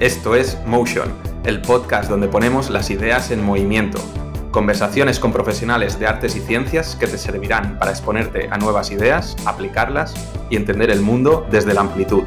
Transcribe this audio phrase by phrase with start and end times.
[0.00, 1.12] Esto es Motion,
[1.44, 3.98] el podcast donde ponemos las ideas en movimiento.
[4.52, 9.36] Conversaciones con profesionales de artes y ciencias que te servirán para exponerte a nuevas ideas,
[9.44, 10.14] aplicarlas
[10.50, 12.22] y entender el mundo desde la amplitud.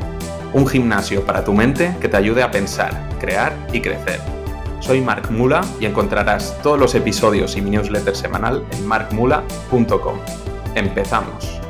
[0.51, 4.19] Un gimnasio para tu mente que te ayude a pensar, crear y crecer.
[4.81, 10.19] Soy Mark Mula y encontrarás todos los episodios y mi newsletter semanal en markmula.com.
[10.75, 11.61] Empezamos.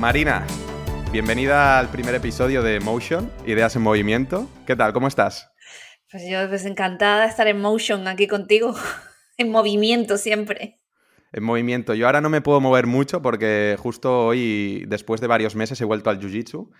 [0.00, 0.46] Marina,
[1.12, 4.48] bienvenida al primer episodio de Motion, Ideas en Movimiento.
[4.66, 4.92] ¿Qué tal?
[4.92, 5.50] ¿Cómo estás?
[6.10, 8.74] Pues yo pues encantada de estar en Motion aquí contigo,
[9.38, 10.80] en movimiento siempre.
[11.32, 11.94] En movimiento.
[11.94, 15.84] Yo ahora no me puedo mover mucho porque justo hoy, después de varios meses, he
[15.84, 16.70] vuelto al Jiu-Jitsu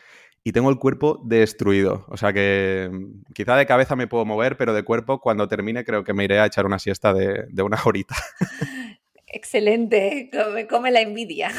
[0.45, 2.05] y tengo el cuerpo destruido.
[2.09, 5.85] O sea que mm, quizá de cabeza me puedo mover, pero de cuerpo cuando termine
[5.85, 8.15] creo que me iré a echar una siesta de, de una horita.
[9.27, 11.51] Excelente, me come la envidia.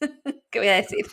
[0.50, 1.06] ¿Qué voy a decir?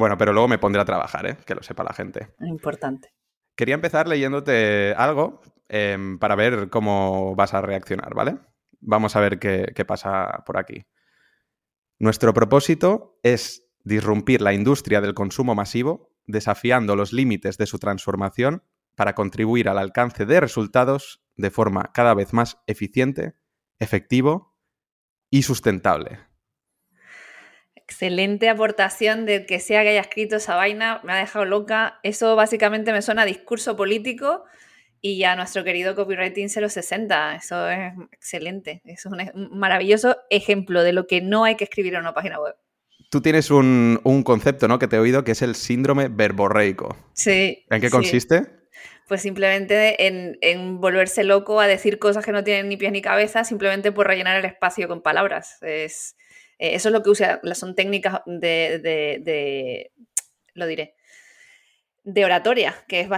[0.00, 1.36] Bueno, pero luego me pondré a trabajar, ¿eh?
[1.44, 2.28] que lo sepa la gente.
[2.40, 3.12] Importante.
[3.54, 8.38] Quería empezar leyéndote algo em, para ver cómo vas a reaccionar, ¿vale?
[8.80, 10.86] Vamos a ver qué, qué pasa por aquí.
[11.98, 18.62] Nuestro propósito es disrumpir la industria del consumo masivo, desafiando los límites de su transformación
[18.96, 23.34] para contribuir al alcance de resultados de forma cada vez más eficiente,
[23.78, 24.56] efectivo
[25.28, 26.29] y sustentable.
[27.90, 31.98] Excelente aportación de que sea que haya escrito esa vaina, me ha dejado loca.
[32.04, 34.44] Eso básicamente me suena a discurso político
[35.00, 37.34] y a nuestro querido copywriting 060.
[37.34, 38.80] Eso es excelente.
[38.84, 42.40] Eso es un maravilloso ejemplo de lo que no hay que escribir en una página
[42.40, 42.54] web.
[43.10, 44.78] Tú tienes un, un concepto, ¿no?
[44.78, 46.96] Que te he oído, que es el síndrome verborreico.
[47.12, 47.66] Sí.
[47.70, 47.92] ¿En qué sí.
[47.92, 48.46] consiste?
[49.08, 53.02] Pues simplemente en, en, volverse loco a decir cosas que no tienen ni pies ni
[53.02, 55.60] cabeza, simplemente por rellenar el espacio con palabras.
[55.62, 56.14] Es,
[56.60, 59.90] eh, eso es lo que usa, son técnicas de,
[60.52, 60.94] lo diré,
[62.04, 63.08] de oratoria, que es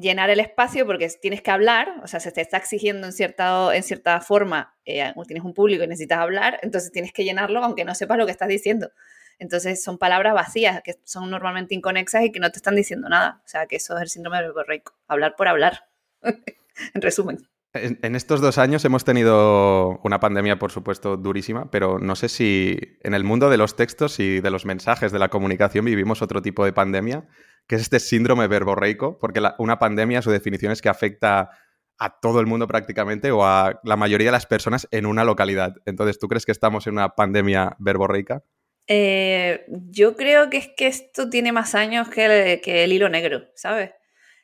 [0.00, 3.74] llenar el espacio porque tienes que hablar, o sea, se te está exigiendo en cierta,
[3.74, 7.86] en cierta forma, eh, tienes un público y necesitas hablar, entonces tienes que llenarlo aunque
[7.86, 8.92] no sepas lo que estás diciendo.
[9.38, 13.40] Entonces son palabras vacías que son normalmente inconexas y que no te están diciendo nada.
[13.42, 15.88] O sea, que eso es el síndrome del borreico, hablar por hablar,
[16.22, 17.48] en resumen.
[17.72, 22.76] En, estos dos años hemos tenido una pandemia, por supuesto, durísima, pero no sé si
[23.02, 26.42] en el mundo de los textos y de los mensajes de la comunicación vivimos otro
[26.42, 27.28] tipo de pandemia,
[27.68, 31.50] que es este síndrome verborreico, porque una pandemia, su definición es que afecta
[31.96, 35.76] a todo el mundo prácticamente o a la mayoría de las personas en una localidad.
[35.84, 38.42] Entonces, ¿tú crees que estamos en una pandemia verborreica?
[38.88, 43.08] Eh, yo creo que es que esto tiene más años que el, que el hilo
[43.08, 43.90] negro, ¿sabes?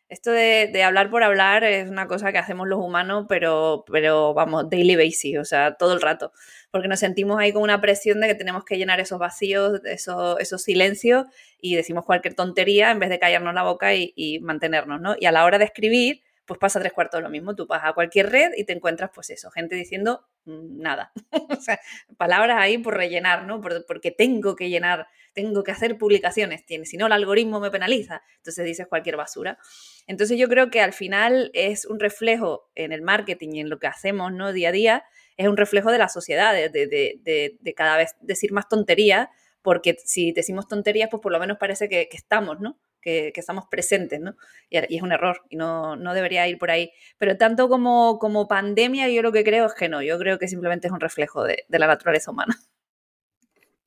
[0.08, 4.70] Esto de, hablar por hablar es una cosa que hacemos los humanos, pero, pero vamos,
[4.70, 6.32] daily basis, o sea, todo el rato.
[6.70, 10.38] Porque nos sentimos ahí con una presión de que tenemos que llenar esos vacíos, esos,
[10.38, 11.26] esos silencios
[11.60, 15.16] y decimos cualquier tontería en vez de callarnos la boca y, y, mantenernos, ¿no?
[15.18, 17.54] Y a la hora de escribir, pues pasa tres cuartos de lo mismo.
[17.54, 21.12] Tú vas a cualquier red y te encuentras, pues eso, gente diciendo nada.
[21.50, 21.80] o sea,
[22.16, 23.60] palabras ahí por rellenar, ¿no?
[23.60, 28.22] Por, porque tengo que llenar, tengo que hacer publicaciones, si no el algoritmo me penaliza,
[28.36, 29.58] entonces dices cualquier basura.
[30.06, 33.78] Entonces yo creo que al final es un reflejo en el marketing y en lo
[33.78, 34.52] que hacemos, ¿no?
[34.52, 35.04] Día a día,
[35.36, 39.28] es un reflejo de la sociedad, de, de, de, cada vez decir más tonterías,
[39.62, 42.78] porque si decimos tonterías, pues por lo menos parece que estamos, ¿no?
[43.06, 44.34] Que, que, estamos presentes, ¿no?
[44.68, 46.90] Y, y, es un error y no, no debería ir por ahí.
[47.18, 50.48] Pero tanto como, como pandemia, yo lo que creo es que no, yo creo que
[50.48, 52.56] simplemente es un reflejo de, de la naturaleza humana.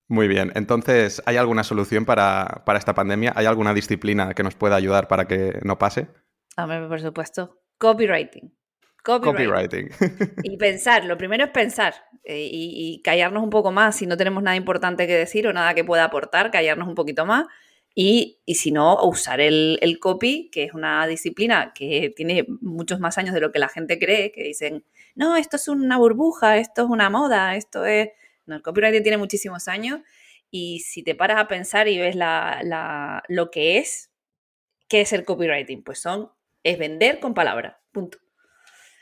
[0.07, 3.33] Muy bien, entonces, ¿hay alguna solución para, para, esta pandemia?
[3.35, 6.07] ¿Hay alguna disciplina que nos pueda ayudar para que no pase?
[6.55, 8.51] A ver, por supuesto, copywriting.
[9.03, 9.89] Copywriting.
[9.89, 10.43] copywriting.
[10.43, 11.93] y pensar, lo primero es pensar
[12.23, 15.53] eh, y, y, callarnos un poco más si no tenemos nada importante que decir o
[15.53, 17.45] nada que pueda aportar, callarnos un poquito más
[18.01, 23.01] y, y si no, usar el, el, copy, que es una disciplina que tiene muchos
[23.01, 26.59] más años de lo que la gente cree, que dicen, no, esto es una burbuja,
[26.59, 28.07] esto es una moda, esto es...
[28.45, 29.99] No, el copywriting tiene muchísimos años
[30.49, 34.09] y si te paras a pensar y ves la, la, lo que es,
[34.87, 35.83] ¿qué es el copywriting?
[35.83, 36.31] Pues son,
[36.63, 38.17] es vender con palabras, punto.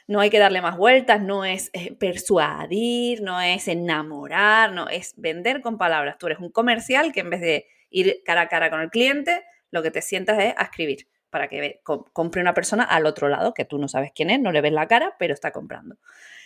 [0.08, 5.14] No hay que darle más vueltas, no es eh, persuadir, no es enamorar, no, es
[5.18, 6.18] vender con palabras.
[6.18, 9.44] Tú eres un comercial que en vez de ir cara a cara con el cliente,
[9.72, 11.82] lo que te sientas es escribir para que
[12.14, 14.72] compre una persona al otro lado, que tú no sabes quién es, no le ves
[14.72, 15.98] la cara, pero está comprando.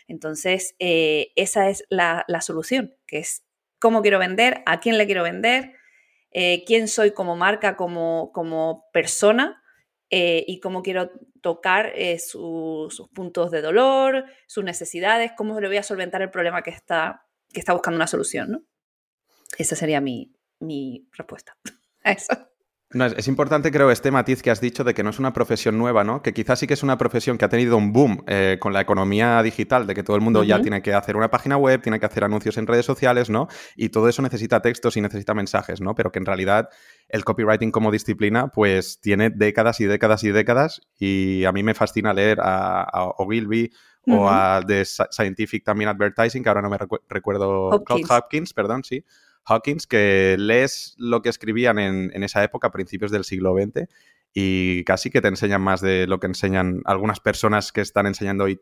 [0.08, 3.46] Entonces, eh, esa es la, solución, que es
[3.80, 5.74] cómo quiero vender, a quién le quiero vender,
[6.32, 9.64] eh, quién soy como marca, como, como persona
[10.10, 11.12] eh, y cómo quiero
[11.42, 16.64] tocar su, sus puntos de dolor, sus necesidades, cómo le voy a solventar el problema
[16.64, 18.52] que está, que está buscando una solución.
[18.52, 18.64] ¿no?
[19.58, 21.58] Esa sería mi, mi respuesta
[22.04, 22.52] a eso.
[22.94, 25.78] No, es, importante, creo, este matiz que has dicho de que no es una profesión
[25.78, 26.22] nueva, ¿no?
[26.22, 28.82] Que quizás sí que es una profesión que ha tenido un boom eh, con la
[28.82, 32.02] economía digital, de que todo el mundo ya tiene que hacer una página web, tiene
[32.02, 33.48] que hacer anuncios en redes sociales, ¿no?
[33.78, 35.96] Y todo eso necesita textos y necesita mensajes, ¿no?
[35.96, 36.68] Pero que en realidad
[37.08, 40.82] el copywriting como disciplina, pues tiene décadas y décadas y décadas.
[41.00, 43.72] Y a mí me fascina leer a, Ogilvy
[44.08, 47.70] o a The Scientific también Advertising, que ahora no me recuerdo.
[47.70, 48.12] Hopkins.
[48.12, 49.06] Hopkins, perdón, sí
[49.46, 53.88] Hawkins, que lees lo que escribían en, esa época, a principios del siglo XX,
[54.34, 58.46] y casi que te enseñan más de lo que enseñan algunas personas que están enseñando
[58.46, 58.62] hoy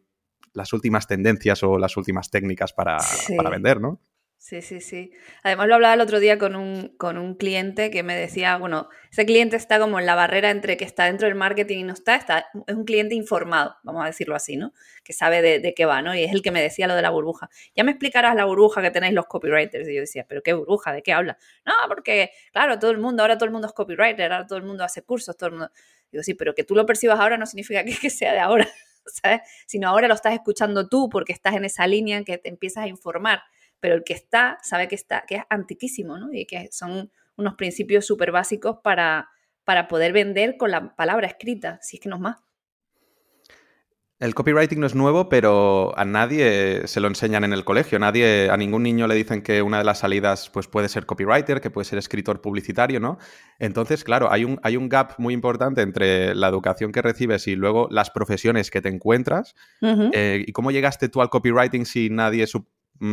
[0.53, 2.97] las últimas tendencias o las últimas técnicas para,
[3.37, 4.01] para vender, ¿no?
[4.41, 5.11] Sí, sí, sí.
[5.43, 8.87] Además lo hablaba el otro día con un, con un cliente que me decía, bueno,
[9.11, 11.91] ese cliente está como en la barrera entre que está dentro del marketing y no
[11.91, 14.71] está, está es un cliente informado, vamos a decirlo así, ¿no?
[15.03, 16.15] Que sabe de, qué va, ¿no?
[16.15, 17.49] Y es el que me decía lo de la burbuja.
[17.75, 19.89] Ya me explicarás la burbuja que tenéis los copywriters.
[19.89, 20.93] Y yo decía, ¿pero qué burbuja?
[20.93, 21.37] ¿De qué habla?
[21.65, 24.63] No, porque, claro, todo el mundo, ahora todo el mundo es copywriter, ahora todo el
[24.63, 25.71] mundo hace cursos, todo el mundo...
[26.13, 28.69] Digo, sí, pero que tú lo percibas ahora no significa que, que sea de ahora,
[29.21, 29.41] ¿sabes?
[29.67, 32.85] Sino ahora lo estás escuchando tú porque estás en esa línea en que te empiezas
[32.85, 33.41] a informar
[33.79, 36.33] pero el que está sabe que está, que es antiquísimo, ¿no?
[36.33, 39.29] Y que son unos principios súper básicos para,
[39.63, 42.37] para poder vender con la palabra escrita, si es que no es más.
[44.19, 47.97] El copywriting no es nuevo, pero a nadie se lo enseñan en el colegio.
[47.99, 51.61] Nadie, a ningún niño le dicen que una de las salidas pues, puede ser copywriter,
[51.61, 53.17] que puede ser escritor publicitario, ¿no?
[53.59, 57.55] Entonces, claro, hay un, hay un gap muy importante entre la educación que recibes y
[57.55, 59.55] luego las profesiones que te encuentras.
[59.81, 62.45] Eh, ¿Y cómo llegaste tú al copywriting si nadie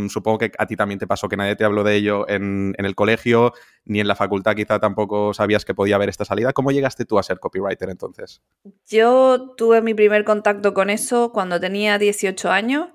[0.08, 2.94] supongo que a ti también te pasó que nadie te habló de ello en, el
[2.94, 3.52] colegio,
[3.84, 6.52] ni en la facultad quizá tampoco sabías que podía haber esta salida.
[6.52, 8.42] ¿Cómo llegaste tú a ser copywriter entonces?
[8.88, 12.88] Yo tuve mi primer contacto con eso cuando tenía 18 años.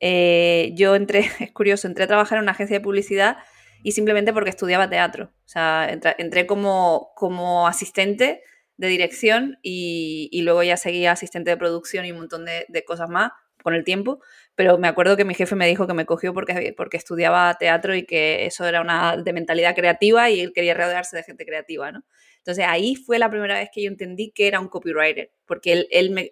[0.00, 3.38] Eh, yo entré, es curioso, entré a trabajar en una agencia de publicidad
[3.82, 5.26] y simplemente porque estudiaba teatro.
[5.26, 5.88] O sea,
[6.18, 8.42] entré, como, como asistente
[8.76, 13.32] de dirección y, luego ya seguía asistente de producción y un montón de cosas más
[13.66, 14.20] con el tiempo,
[14.56, 17.94] pero me acuerdo que mi jefe me dijo que me cogió porque, porque estudiaba teatro
[17.94, 21.92] y que eso era una de mentalidad creativa y él quería rodearse de gente creativa,
[21.92, 22.04] ¿no?
[22.38, 25.88] Entonces ahí fue la primera vez que yo entendí que era un copywriter, porque él,
[25.90, 26.30] él me,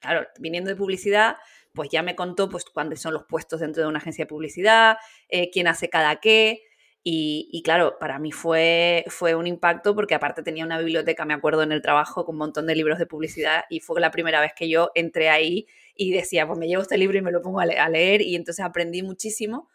[0.00, 1.36] claro, viniendo de publicidad,
[1.74, 4.96] pues ya me contó pues cuáles son los puestos dentro de una agencia de publicidad,
[5.28, 6.62] eh, quién hace cada qué,
[7.04, 11.62] y, claro, para mí fue, fue un impacto porque aparte tenía una biblioteca, me acuerdo,
[11.62, 14.52] en el trabajo con un montón de libros de publicidad y fue la primera vez
[14.54, 17.60] que yo entré ahí y decía, pues me llevo este libro y me lo pongo
[17.60, 19.68] a, leer y entonces aprendí muchísimo.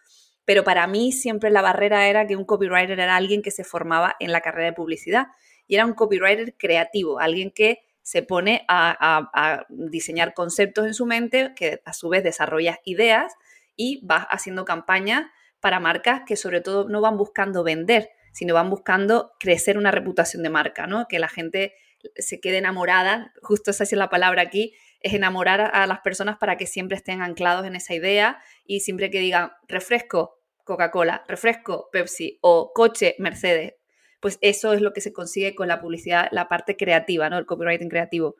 [0.45, 4.15] Pero para mí siempre la barrera era que un copywriter era alguien que se formaba
[4.19, 5.27] en la carrera de publicidad
[5.67, 11.05] y era un copywriter creativo, alguien que se pone a, a diseñar conceptos en su
[11.05, 13.33] mente, que a su vez desarrolla ideas
[13.75, 15.25] y va haciendo campañas
[15.63, 20.43] para marcas que sobre todo no van buscando vender, sino van buscando crecer una reputación
[20.43, 21.07] de marca, ¿no?
[21.07, 21.73] Que la gente
[22.17, 26.57] se quede enamorada, justo esa es la palabra aquí, es enamorar a las personas para
[26.57, 32.39] que siempre estén anclados en esa idea y siempre que digan refresco Coca-Cola, refresco Pepsi
[32.41, 33.75] o coche Mercedes,
[34.19, 37.37] pues eso es lo que se consigue con la publicidad, la parte creativa, ¿no?
[37.37, 38.35] El copywriting creativo.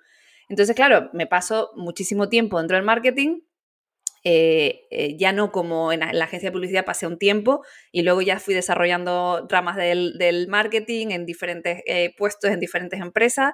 [0.50, 3.44] Entonces, claro, me paso muchísimo tiempo dentro del marketing
[4.25, 8.22] eh, eh, ya no como en la, agencia de publicidad pasé un tiempo y luego
[8.22, 13.54] ya fui desarrollando ramas del, marketing en diferentes eh, puestos, en diferentes empresas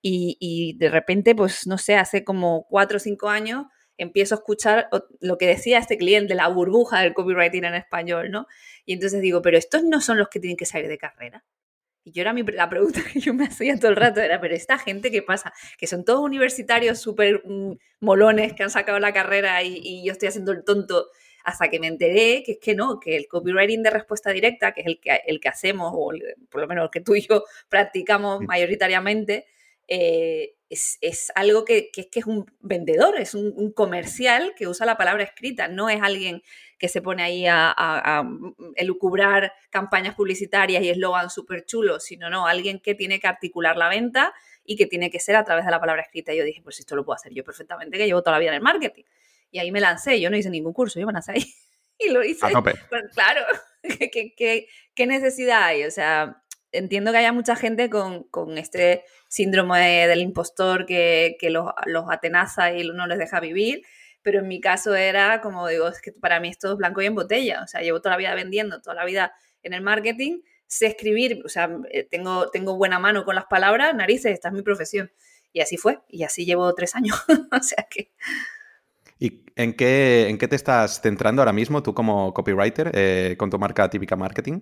[0.00, 3.64] y, de repente, pues no sé, hace como cuatro o cinco años
[3.98, 4.88] empiezo a escuchar
[5.20, 8.46] lo que decía este cliente, la burbuja del copywriting en español, ¿no?
[8.84, 11.44] Y entonces digo, pero estos no son los que tienen que salir de carrera.
[12.06, 14.54] Y yo era mi, la pregunta que yo me hacía todo el rato era, pero
[14.54, 15.52] esta gente, ¿qué pasa?
[15.76, 20.28] Que son todos universitarios súper mm, molones que han sacado la carrera y, yo estoy
[20.28, 21.08] haciendo el tonto
[21.42, 24.82] hasta que me enteré que es que no, que el copywriting de respuesta directa, que
[24.82, 26.12] es el que, el que hacemos, o
[26.48, 29.46] por lo menos el que tú y yo practicamos mayoritariamente,
[29.88, 35.22] eh, es, algo que, que, es un vendedor, es un, comercial que usa la palabra
[35.22, 36.42] escrita, no es alguien
[36.78, 38.28] que se pone ahí a, a,
[38.74, 43.88] elucubrar campañas publicitarias y eslogan súper chulos, sino no, alguien que tiene que articular la
[43.88, 46.34] venta y que tiene que ser a través de la palabra escrita.
[46.34, 48.50] Y yo dije, pues esto lo puedo hacer yo perfectamente, que llevo toda la vida
[48.50, 49.04] en el marketing.
[49.52, 51.46] Y ahí me lancé, yo no hice ningún curso, yo me lancé ahí
[51.98, 52.48] y lo hice.
[53.14, 53.42] claro,
[53.82, 55.84] ¿qué, qué necesidad hay?
[55.84, 56.42] O sea,
[56.76, 59.04] entiendo que haya mucha gente con, este
[59.36, 63.82] síndrome del impostor que, los, atenaza y no les deja vivir,
[64.22, 67.06] pero en mi caso era como digo, es que para mí esto es blanco y
[67.06, 70.40] en botella, o sea, llevo toda la vida vendiendo, toda la vida en el marketing,
[70.66, 74.54] sé escribir, o sea, eh, tengo, tengo buena mano con las palabras, narices, esta es
[74.54, 75.12] mi profesión.
[75.52, 78.12] Y así fue, y así llevo tres años, o sea que...
[79.18, 83.48] ¿Y en qué, en qué te estás centrando ahora mismo tú como copywriter eh, con
[83.48, 84.60] tu marca típica marketing?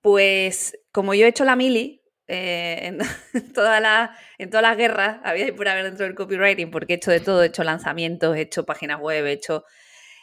[0.00, 1.97] Pues como yo he hecho la mili,
[2.28, 2.98] eh, en,
[3.54, 6.96] toda la, en todas las guerras, había y por haber dentro del copywriting, porque he
[6.96, 9.64] hecho de todo, he hecho lanzamientos, he hecho páginas web, he hecho,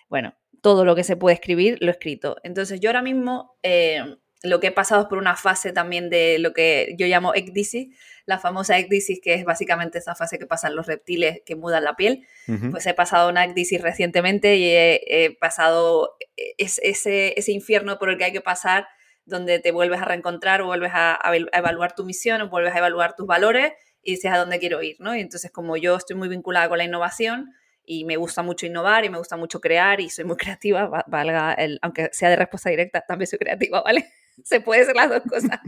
[0.08, 2.38] bueno, todo lo que se puede escribir, lo he escrito.
[2.44, 4.04] Entonces yo ahora mismo eh,
[4.44, 7.96] lo que he pasado es por una fase también de lo que yo llamo ecdysis,
[8.26, 11.96] la famosa ecdysis, que es básicamente esa fase que pasan los reptiles que mudan la
[11.96, 12.26] piel.
[12.72, 16.18] Pues he pasado una ecdysis recientemente y he, pasado
[16.58, 18.88] ese, ese infierno por el que hay que pasar
[19.26, 21.20] donde te vuelves a reencontrar, vuelves a,
[21.54, 25.16] evaluar tu misión, vuelves a evaluar tus valores y dices a dónde quiero ir, ¿no?
[25.16, 27.52] Y entonces como yo estoy muy vinculada con la innovación
[27.84, 31.54] y me gusta mucho innovar y me gusta mucho crear y soy muy creativa, valga
[31.54, 34.08] el, aunque sea de respuesta directa, también soy creativa, ¿vale?
[34.44, 35.60] Se puede ser las dos cosas.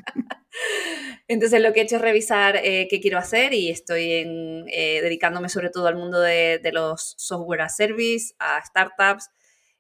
[1.30, 4.26] Entonces lo que he hecho es revisar eh, qué quiero hacer y estoy
[4.72, 9.30] eh, dedicándome sobre todo al mundo de, de los software as service, a startups,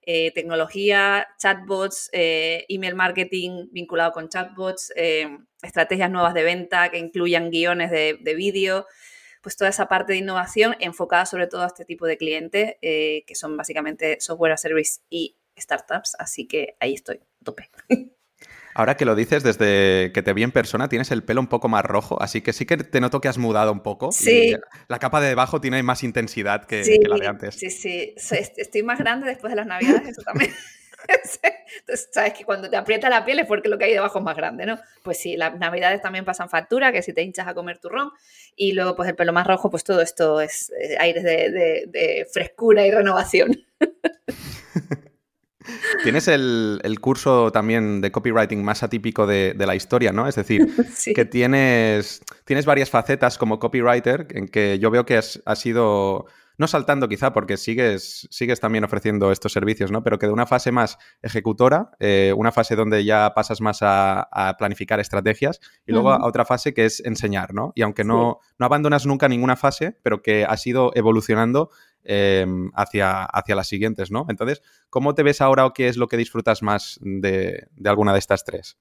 [0.09, 6.97] eh, tecnología, chatbots, eh, email marketing vinculado con chatbots, eh, estrategias nuevas de venta que
[6.97, 8.87] incluyan guiones de, de vídeo,
[9.41, 13.35] pues toda esa parte de innovación enfocada sobre todo a este tipo de clientes que
[13.35, 17.69] son básicamente software as service y startups, así que ahí estoy, tope.
[18.77, 21.67] Ahora que lo dices, desde que te vi en persona tienes el pelo un poco
[21.67, 24.11] más rojo, así que sí que te noto que has mudado un poco.
[24.11, 24.55] Sí.
[24.87, 27.55] la capa de debajo tiene más intensidad que, la de antes.
[27.55, 28.15] Sí, sí.
[28.15, 30.51] Estoy más grande después de las navidades, eso también.
[31.79, 34.25] Entonces, sabes que cuando te aprieta la piel es porque lo que hay debajo es
[34.25, 34.77] más grande, ¿no?
[35.01, 38.11] Pues sí, las navidades también pasan factura, que si te hinchas a comer turrón,
[38.55, 42.85] y luego pues el pelo más rojo, pues todo esto es eh, aires de frescura
[42.85, 43.65] y renovación.
[46.03, 50.27] Tienes el, curso también de copywriting más atípico de, la historia, ¿no?
[50.27, 50.67] Es decir,
[51.15, 56.25] que tienes, tienes varias facetas como copywriter, en que yo veo que has, sido
[56.57, 60.03] no saltando quizá, porque sigues, sigues también ofreciendo estos servicios, ¿no?
[60.03, 64.55] Pero que de una fase más ejecutora, eh, una fase donde ya pasas más a,
[64.57, 67.73] planificar estrategias, y luego a otra fase que es enseñar, ¿no?
[67.75, 71.69] Y aunque no, no abandonas nunca ninguna fase, pero que has ido evolucionando
[72.09, 74.27] Em, hacia, hacia las siguientes, ¿no?
[74.29, 78.19] Entonces, ¿cómo te ves ahora o qué es lo que disfrutas más de, alguna de
[78.19, 78.77] estas tres?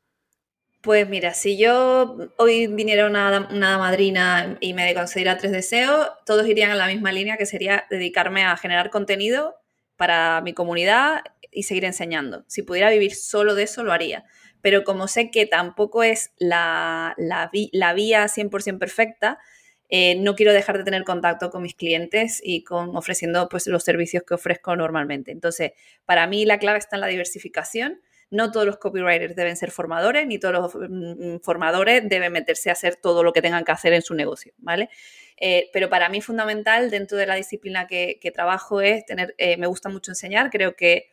[0.81, 6.47] Pues mira, si yo hoy viniera una, una madrina y me concediera tres deseos, todos
[6.47, 9.57] irían en la misma línea, que sería dedicarme a generar contenido
[9.97, 12.45] para mi comunidad y seguir enseñando.
[12.47, 14.25] Si pudiera vivir solo de eso, lo haría.
[14.61, 19.41] Pero como sé que tampoco es la, la, la vía 100% perfecta,
[19.89, 23.85] eh, no quiero dejar de tener contacto con mis clientes y con ofreciendo pues, los
[23.85, 25.31] servicios que ofrezco normalmente.
[25.31, 25.73] Entonces,
[26.05, 28.01] para mí la clave está en la diversificación.
[28.29, 32.71] No todos los copywriters deben ser formadores, ni todos los mm, mm, formadores deben meterse
[32.71, 34.91] a hacer todo lo que tengan que hacer en su negocio, ¿vale?
[35.37, 39.69] Eh, pero para mí fundamental dentro de la disciplina que, trabajo es tener, eh, me
[39.69, 41.11] gusta mucho enseñar, creo que,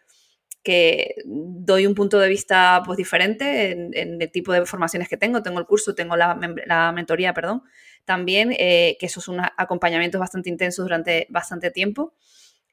[0.64, 5.44] que doy un punto de vista pues, diferente en, el tipo de formaciones que tengo.
[5.44, 7.64] Tengo el curso, tengo la, la mentoría, perdón,
[8.06, 12.14] también, eh, que esos son acompañamientos bastante intensos durante bastante tiempo.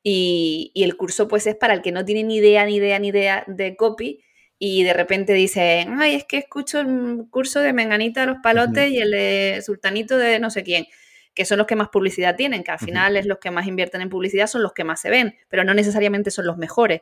[0.02, 3.08] Y, el curso pues es para el que no tiene ni idea, ni idea, ni
[3.08, 4.24] idea de copy
[4.58, 8.90] y de repente dice, ay, es que escucho el curso de Menganita de los Palotes
[8.90, 10.86] y el de Sultanito de no sé quién,
[11.34, 14.02] que son los que más publicidad tienen, que al final es los que más invierten
[14.02, 17.00] en publicidad, son los que más se ven, pero no necesariamente son los mejores.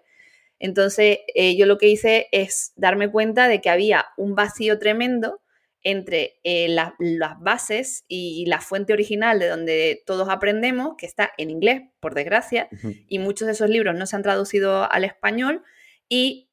[0.60, 5.40] Entonces, eh, yo lo que hice es darme cuenta de que había un vacío tremendo
[5.88, 11.48] entre eh, las bases y la fuente original de donde todos aprendemos, que está en
[11.48, 12.68] inglés, por desgracia,
[13.08, 15.62] y muchos de esos libros no se han traducido al español,
[16.06, 16.50] y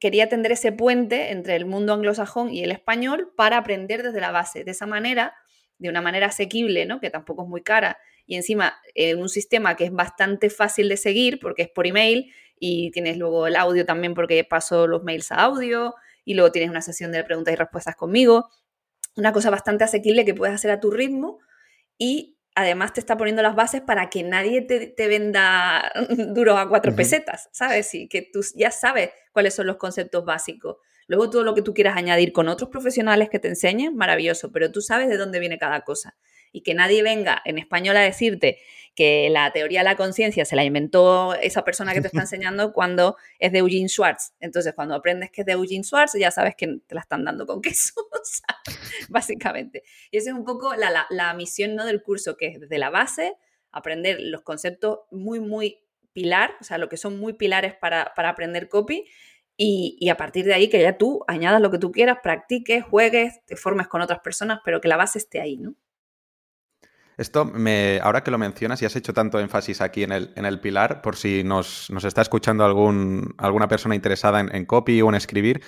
[0.00, 4.32] quería tender ese puente entre el mundo anglosajón y el español para aprender desde la
[4.32, 4.64] base.
[4.64, 5.32] De esa manera,
[5.78, 6.98] de una manera asequible, ¿no?
[6.98, 10.96] que tampoco es muy cara, y encima en un sistema que es bastante fácil de
[10.96, 15.30] seguir porque es por email y tienes luego el audio también porque paso los mails
[15.30, 18.48] a audio y luego tienes una sesión de preguntas y respuestas conmigo
[19.16, 21.38] una cosa bastante asequible que puedes hacer a tu ritmo
[21.98, 25.92] y además te está poniendo las bases para que nadie te, venda
[26.34, 27.94] duros a cuatro pesetas, ¿sabes?
[27.94, 30.76] Y que tú ya sabes cuáles son los conceptos básicos.
[31.06, 34.70] Luego todo lo que tú quieras añadir con otros profesionales que te enseñen, maravilloso, pero
[34.70, 36.16] tú sabes de dónde viene cada cosa
[36.52, 38.58] y que nadie venga en español a decirte
[38.94, 42.72] que la teoría de la conciencia se la inventó esa persona que te está enseñando
[42.72, 44.34] cuando es de Eugene Schwartz.
[44.40, 47.46] Entonces, cuando aprendes que es de Eugene Schwartz, ya sabes que te la están dando
[47.46, 47.94] con queso,
[49.08, 49.82] básicamente.
[50.10, 51.86] Y esa es un poco la, misión ¿no?
[51.86, 53.34] del curso, que es desde la base
[53.70, 55.78] aprender los conceptos muy, muy
[56.12, 59.06] pilar, o sea, lo que son muy pilares para, aprender copy.
[59.56, 62.84] Y, y, a partir de ahí que ya tú añadas lo que tú quieras, practiques,
[62.84, 65.74] juegues, te formes con otras personas, pero que la base esté ahí, ¿no?
[67.16, 70.44] Esto, me, ahora que lo mencionas y has hecho tanto énfasis aquí en el, en
[70.44, 75.14] el pilar, por si nos, está escuchando algún, alguna persona interesada en, copy o en
[75.14, 75.62] escribir,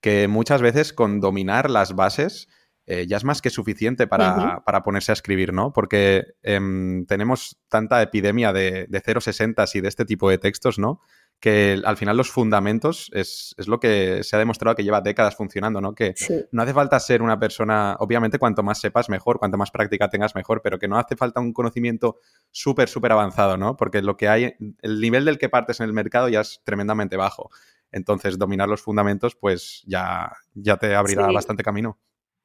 [0.00, 2.48] que muchas veces con dominar las bases
[2.86, 5.72] eh, ya es más que suficiente para, ponerse a escribir, ¿no?
[5.72, 11.00] Porque em, tenemos tanta epidemia de, de 060 y de este tipo de textos, ¿no?
[11.40, 15.80] Que al final los fundamentos es, lo que se ha demostrado que lleva décadas funcionando,
[15.80, 15.94] ¿no?
[15.94, 16.14] Que
[16.50, 20.34] no hace falta ser una persona, obviamente cuanto más sepas mejor, cuanto más práctica tengas
[20.34, 22.18] mejor, pero que no hace falta un conocimiento
[22.50, 23.76] súper, súper avanzado, ¿no?
[23.76, 27.16] Porque lo que hay, el nivel del que partes en el mercado ya es tremendamente
[27.16, 27.50] bajo.
[27.92, 31.98] Entonces, dominar los fundamentos, pues ya, ya te abrirá bastante camino.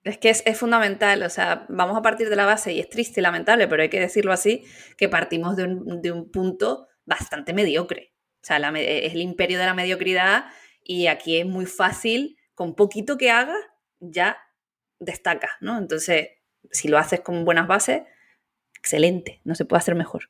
[0.03, 3.19] Es que es, fundamental, o sea, vamos a partir de la base, y es triste
[3.19, 4.63] y lamentable, pero hay que decirlo así,
[4.97, 8.10] que partimos de un, de un punto bastante mediocre.
[8.41, 10.45] O sea, es el imperio de la mediocridad
[10.83, 13.59] y aquí es muy fácil, con poquito que hagas,
[13.99, 14.37] ya
[14.99, 15.77] destacas, ¿no?
[15.77, 16.29] Entonces,
[16.71, 18.01] si lo haces con buenas bases,
[18.77, 20.29] excelente, no se puede hacer mejor.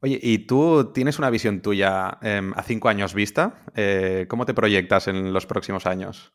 [0.00, 3.64] Oye, ¿y tú tienes una visión tuya em, a cinco años vista?
[3.74, 6.34] Eh, ¿Cómo te proyectas en los próximos años?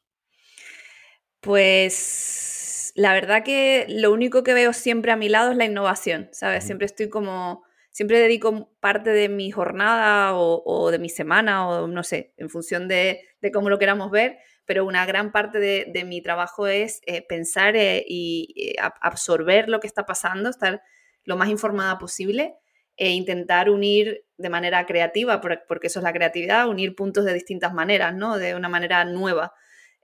[1.39, 6.29] Pues la verdad que lo único que veo siempre a mi lado es la innovación,
[6.31, 6.63] ¿sabes?
[6.65, 7.63] Siempre estoy como,
[7.99, 12.87] siempre dedico parte de mi jornada o, de mi semana o no sé, en función
[12.87, 13.19] de,
[13.51, 18.05] cómo lo queramos ver, pero una gran parte de, mi trabajo es eh, pensar eh,
[18.07, 20.81] y absorber lo que está pasando, estar
[21.25, 22.55] lo más informada posible
[22.95, 27.73] e intentar unir de manera creativa, porque eso es la creatividad, unir puntos de distintas
[27.73, 28.37] maneras, ¿no?
[28.37, 29.51] De una manera nueva.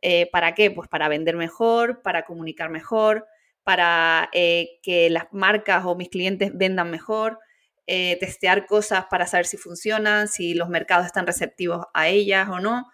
[0.02, 0.70] Eh, ¿Para qué?
[0.70, 3.26] Pues para vender mejor, para comunicar mejor,
[3.64, 7.40] para eh, que las marcas o mis clientes vendan mejor,
[7.88, 12.60] eh, testear cosas para saber si funcionan, si los mercados están receptivos a ellas o
[12.60, 12.92] no.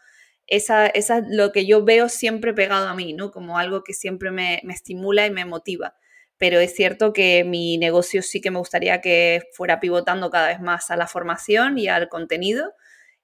[0.48, 3.32] Esa, esa es lo que yo veo siempre pegado a mí, ¿no?
[3.32, 5.96] Como algo que siempre me, me estimula y me motiva
[6.42, 10.60] pero es cierto que mi negocio sí que me gustaría que fuera pivotando cada vez
[10.60, 12.74] más a la formación y al contenido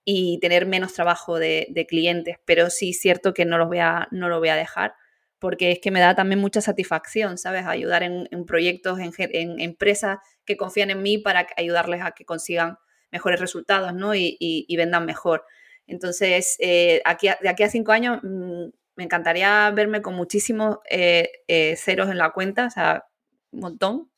[0.05, 4.07] y tener menos trabajo de, clientes, pero sí es cierto que no, los voy a,
[4.12, 4.93] no lo voy a dejar
[5.39, 7.65] porque es que me da también mucha satisfacción, ¿sabes?
[7.65, 12.78] Ayudar en, proyectos, en, empresas que confían en mí para ayudarles a que consigan
[13.12, 14.15] mejores resultados, ¿no?
[14.15, 15.45] Y, vendan mejor.
[15.86, 21.30] Entonces, eh, aquí, de aquí a cinco años mm, me encantaría verme con muchísimos eh,
[21.47, 23.06] eh, ceros en la cuenta, o sea,
[23.52, 24.12] un montón.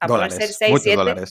[0.00, 1.24] A poder ser 6, 7.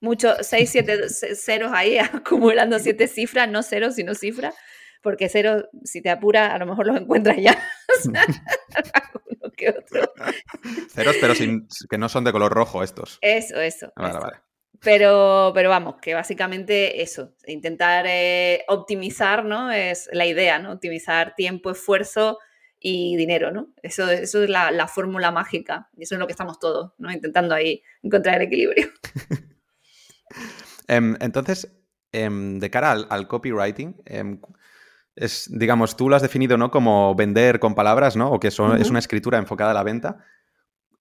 [0.00, 4.54] Muchos 6, 7 ceros ahí, acumulando 7 cifras, no ceros, sino cifras.
[5.02, 7.56] Porque ceros, si te apura, a lo mejor los encuentras ya.
[8.04, 10.12] Uno que otro.
[10.90, 13.18] Ceros, pero sin, que no son de color rojo estos.
[13.20, 13.92] Eso, eso.
[13.96, 14.36] Vale, vale.
[14.82, 19.70] Pero, pero vamos, que básicamente eso, intentar eh, optimizar, ¿no?
[19.72, 20.72] Es la idea, ¿no?
[20.72, 22.38] Optimizar tiempo, esfuerzo
[22.78, 23.72] y dinero, ¿no?
[23.82, 27.10] Eso, eso es la, fórmula mágica y eso es lo que estamos todos, ¿no?
[27.10, 28.88] Intentando ahí encontrar el equilibrio.
[30.88, 31.68] Em, entonces,
[32.12, 34.40] em, de cara al, copywriting, em,
[35.16, 36.70] es, digamos, tú lo has definido, ¿no?
[36.70, 38.30] Como vender con palabras, ¿no?
[38.30, 40.18] O que es una escritura enfocada a la venta.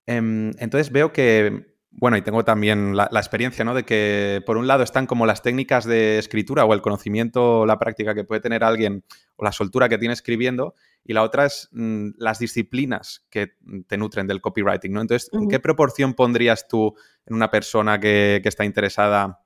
[0.07, 3.73] entonces veo que bueno, y tengo también la, experiencia, ¿no?
[3.73, 7.79] De que por un lado están como las técnicas de escritura o el conocimiento, la
[7.79, 9.05] práctica que puede tener alguien
[9.37, 10.75] o la soltura que tiene escribiendo,
[11.05, 13.53] y la otra es mm, las disciplinas que
[13.87, 15.01] te nutren del copywriting, ¿no?
[15.01, 19.44] Entonces, ¿en qué proporción pondrías tú en una persona que, está interesada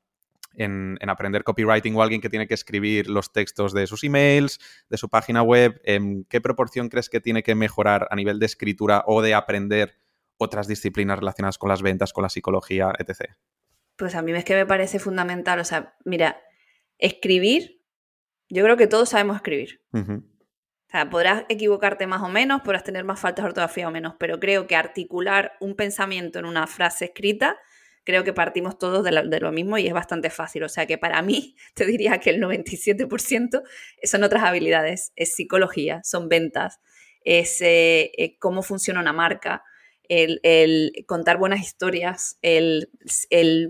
[0.53, 4.59] en, aprender copywriting o alguien que tiene que escribir los textos de sus emails,
[4.89, 5.79] de su página web?
[5.83, 9.99] ¿En qué proporción crees que tiene que mejorar a nivel de escritura o de aprender?
[10.39, 13.33] otras disciplinas relacionadas con las ventas, con la psicología, etc.
[13.95, 15.59] Pues a mí es que me parece fundamental.
[15.59, 16.41] O sea, mira,
[16.97, 17.83] escribir,
[18.47, 19.81] yo creo que todos sabemos escribir.
[19.93, 24.15] O sea, podrás equivocarte más o menos, podrás tener más faltas de ortografía o menos,
[24.17, 27.57] pero creo que articular un pensamiento en una frase escrita,
[28.10, 30.63] creo que partimos todos de, lo mismo y es bastante fácil.
[30.63, 33.62] O sea que para mí, te diría que el 97%
[34.04, 36.80] son otras habilidades, es psicología, son ventas,
[37.24, 39.63] es eh, eh, cómo funciona una marca,
[40.08, 42.89] el, contar buenas historias, el,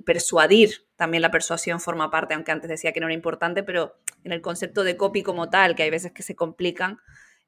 [0.05, 4.31] persuadir, también la persuasión forma parte, aunque antes decía que no era importante, pero en
[4.31, 6.99] el concepto de copy como tal, que hay veces que se complican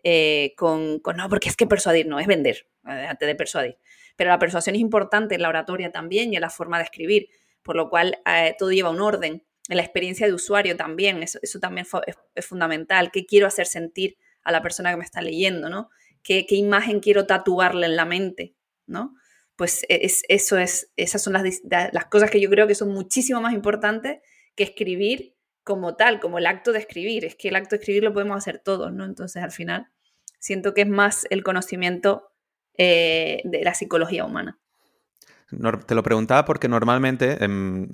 [0.03, 3.77] eh, con, no, porque es que persuadir no, es vender, eh, antes de persuadir.
[4.21, 7.29] Pero la persuasión es importante en la oratoria también y en la forma de escribir,
[7.63, 9.43] por lo cual eh, todo lleva un orden.
[9.67, 13.09] En la experiencia de usuario también, eso, también es, es, fundamental.
[13.11, 15.69] ¿Qué quiero hacer sentir a la persona que me está leyendo?
[15.69, 15.89] ¿no?
[16.21, 18.53] ¿Qué, ¿Qué imagen quiero tatuarle en la mente?
[18.85, 19.15] ¿no?
[19.55, 21.43] Pues e, es, eso es, esas son las,
[21.91, 24.19] las cosas que yo creo que son muchísimo más importantes
[24.53, 27.25] que escribir como tal, como el acto de escribir.
[27.25, 29.03] Es que el acto de escribir lo podemos hacer todos, ¿no?
[29.03, 29.87] Entonces, al final,
[30.37, 32.30] siento que es más el conocimiento
[32.77, 34.57] eh, de la psicología humana.
[35.85, 37.89] Te lo preguntaba porque normalmente, em,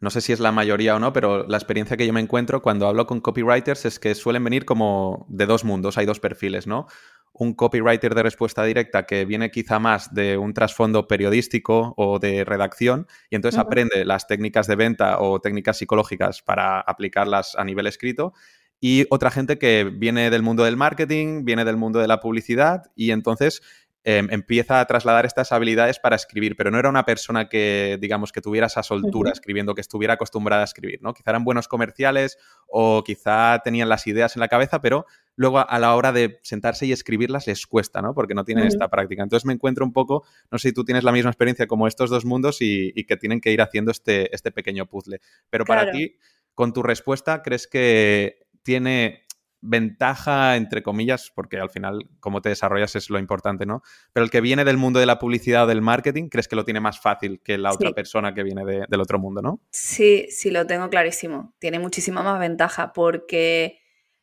[0.00, 2.60] no sé si es la mayoría o no, pero la experiencia que yo me encuentro
[2.60, 6.66] cuando hablo con copywriters es que suelen venir como de dos mundos, hay dos perfiles,
[6.66, 6.86] ¿no?
[7.32, 12.44] Un copywriter de respuesta directa que viene quizá más de un trasfondo periodístico o de
[12.44, 17.86] redacción y entonces aprende las técnicas de venta o técnicas psicológicas para aplicarlas a nivel
[17.86, 18.32] escrito
[18.80, 22.90] y otra gente que viene del mundo del marketing, viene del mundo de la publicidad
[22.94, 23.62] y entonces
[24.10, 28.32] em, empieza a trasladar estas habilidades para escribir, pero no era una persona que, digamos,
[28.32, 31.12] que tuviera esa soltura escribiendo, que estuviera acostumbrada a escribir, ¿no?
[31.12, 35.04] Quizá eran buenos comerciales o quizá tenían las ideas en la cabeza, pero
[35.36, 38.14] luego a la hora de sentarse y escribirlas les cuesta, ¿no?
[38.14, 39.22] Porque no tienen esta práctica.
[39.22, 42.08] Entonces me encuentro un poco, no sé si tú tienes la misma experiencia como estos
[42.08, 45.20] dos mundos y, que tienen que ir haciendo este, este pequeño puzzle.
[45.50, 46.16] Pero para ti,
[46.54, 49.27] con tu respuesta, ¿crees que tiene
[49.60, 53.82] ventaja, entre comillas, porque al final cómo te desarrollas es lo importante, ¿no?
[54.12, 56.64] Pero el que viene del mundo de la publicidad o del marketing, ¿crees que lo
[56.64, 59.60] tiene más fácil que la otra persona que viene del otro mundo, ¿no?
[59.70, 61.54] Sí, sí, lo tengo clarísimo.
[61.58, 63.80] Tiene muchísima más ventaja porque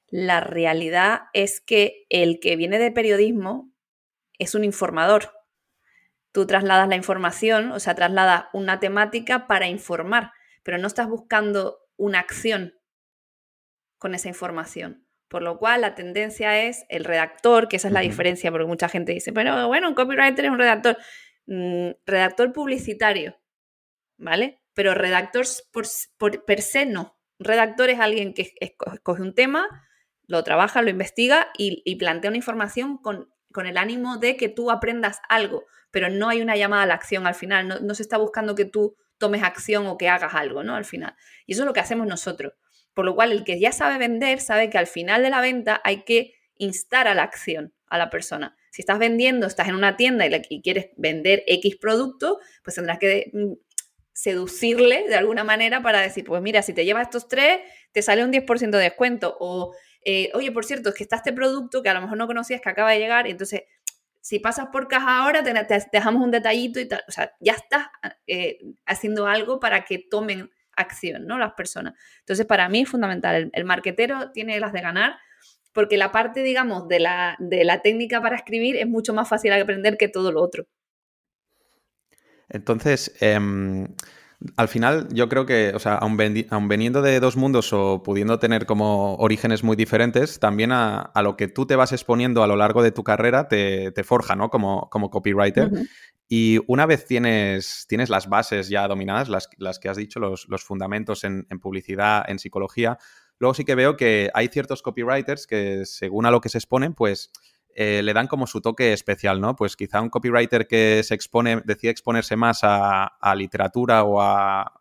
[0.08, 3.72] la realidad es que el que viene de periodismo
[4.38, 5.32] es un informador.
[6.32, 10.32] Tú trasladas la información, o sea, trasladas una temática para informar,
[10.64, 12.74] pero no estás buscando una acción
[13.98, 15.05] con esa información.
[15.28, 18.90] Por lo cual la tendencia es el redactor, que esa es la diferencia, porque mucha
[18.90, 20.98] gente dice, pero bueno, un copywriter es un redactor.
[21.48, 23.40] Mm, redactor publicitario,
[24.18, 24.62] ¿vale?
[24.74, 27.20] Pero redactor por, per se no.
[27.40, 29.68] Un redactor es alguien que escoge un tema,
[30.28, 34.72] lo trabaja, lo investiga y, plantea una información con, con, el ánimo de que tú
[34.72, 38.02] aprendas algo, pero no hay una llamada a la acción al final, no, no se
[38.04, 40.76] está buscando que tú tomes acción o que hagas algo, ¿no?
[40.76, 41.16] Al final.
[41.46, 42.54] Y eso es lo que hacemos nosotros.
[42.96, 45.80] Por lo cual, el que ya sabe vender sabe que al final de la venta
[45.84, 48.58] hay que instar a la acción a la persona.
[48.72, 53.30] Si estás vendiendo, estás en una tienda y, quieres vender X producto, pues tendrás que
[53.32, 53.54] mm,
[54.14, 57.60] seducirle de alguna manera para decir, pues mira, si te llevas estos tres,
[57.92, 59.38] te sale un 10% de descuento.
[59.40, 62.28] O, eh, oye, por cierto, es que está este producto que a lo mejor no
[62.28, 63.64] conocías que acaba de llegar y entonces
[64.26, 65.54] si pasas por caja ahora, te,
[65.92, 67.04] dejamos un detallito y tal.
[67.08, 67.90] O sea, ya estás
[68.26, 71.38] eh, haciendo algo para que tomen acción, ¿no?
[71.38, 71.94] Las personas.
[72.20, 73.50] Entonces, para mí es fundamental.
[73.54, 75.18] El, marquetero tiene las de ganar
[75.74, 79.52] porque la parte, digamos, de la, de la técnica para escribir es mucho más fácil
[79.52, 80.66] de aprender que todo lo otro.
[82.50, 83.88] Entonces, em,
[84.58, 88.66] al final yo creo que, o sea, aun, veniendo de dos mundos o pudiendo tener
[88.66, 92.84] como orígenes muy diferentes, también a, lo que tú te vas exponiendo a lo largo
[92.84, 94.50] de tu carrera te, forja, ¿no?
[94.50, 95.70] Como, como copywriter.
[96.28, 100.48] Y una vez tienes, tienes las bases ya dominadas, las, las que has dicho, los,
[100.50, 102.98] los fundamentos en, en, publicidad, en psicología,
[103.38, 106.94] luego sí que veo que hay ciertos copywriters que según a lo que se exponen,
[106.94, 107.32] pues
[107.78, 109.58] eh, le dan como su toque especial, ¿no?
[109.58, 114.72] Pues quizá un copywriter que se expone, decide exponerse más a, literatura o a,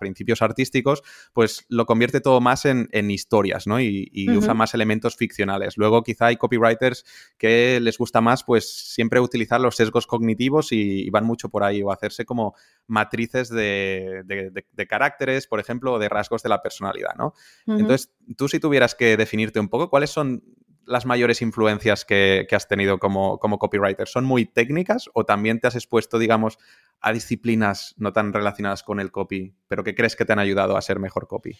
[0.00, 1.02] principios artísticos,
[1.34, 3.78] pues lo convierte todo más en, historias, ¿no?
[3.78, 5.76] Y, usa más elementos ficcionales.
[5.76, 7.04] Luego quizá hay copywriters
[7.36, 11.82] que les gusta más, pues siempre utilizar los sesgos cognitivos y, van mucho por ahí,
[11.82, 12.54] o hacerse como
[12.86, 17.34] matrices de, caracteres, por ejemplo, o de rasgos de la personalidad, ¿no?
[17.66, 20.42] Entonces, tú si tuvieras que definirte un poco, ¿cuáles son
[20.86, 24.08] las mayores influencias que, has tenido como, como, copywriter?
[24.08, 26.58] ¿Son muy técnicas o también te has expuesto, digamos,
[27.00, 30.76] a disciplinas no tan relacionadas con el copy, pero que crees que te han ayudado
[30.76, 31.56] a ser mejor copy?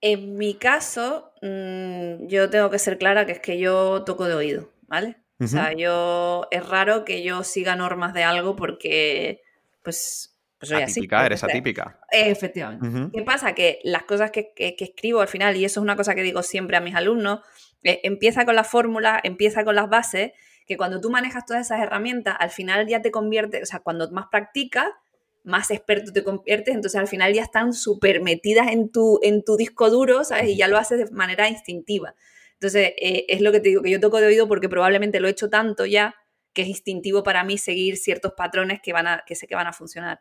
[0.00, 4.34] En mi caso, mm, yo tengo que ser clara que es que yo toco de
[4.34, 5.16] oído, ¿vale?
[5.40, 9.40] O sea, yo es raro que yo siga normas de algo porque,
[9.84, 12.00] pues, pues soy atípica, eres atípica.
[12.10, 13.10] Efectivamente.
[13.16, 13.54] ¿Qué pasa?
[13.54, 16.76] Que las cosas que, escribo al final, y eso es una cosa que digo siempre
[16.76, 17.40] a mis alumnos,
[17.84, 20.32] eh, empieza con la fórmula, empieza con las bases,
[20.66, 24.10] que cuando tú manejas todas esas herramientas, al final ya te convierte, o sea, cuando
[24.10, 24.88] más practicas,
[25.44, 29.56] más experto te conviertes, entonces al final ya están súper metidas en tu, en tu
[29.56, 30.48] disco duro, ¿sabes?
[30.50, 32.14] Y ya lo haces de manera instintiva.
[32.54, 35.28] Entonces, eh, es lo que te digo, que yo toco de oído porque probablemente lo
[35.28, 36.16] he hecho tanto ya
[36.52, 39.66] que es instintivo para mí seguir ciertos patrones que, van a, que sé que van
[39.66, 40.20] a funcionar.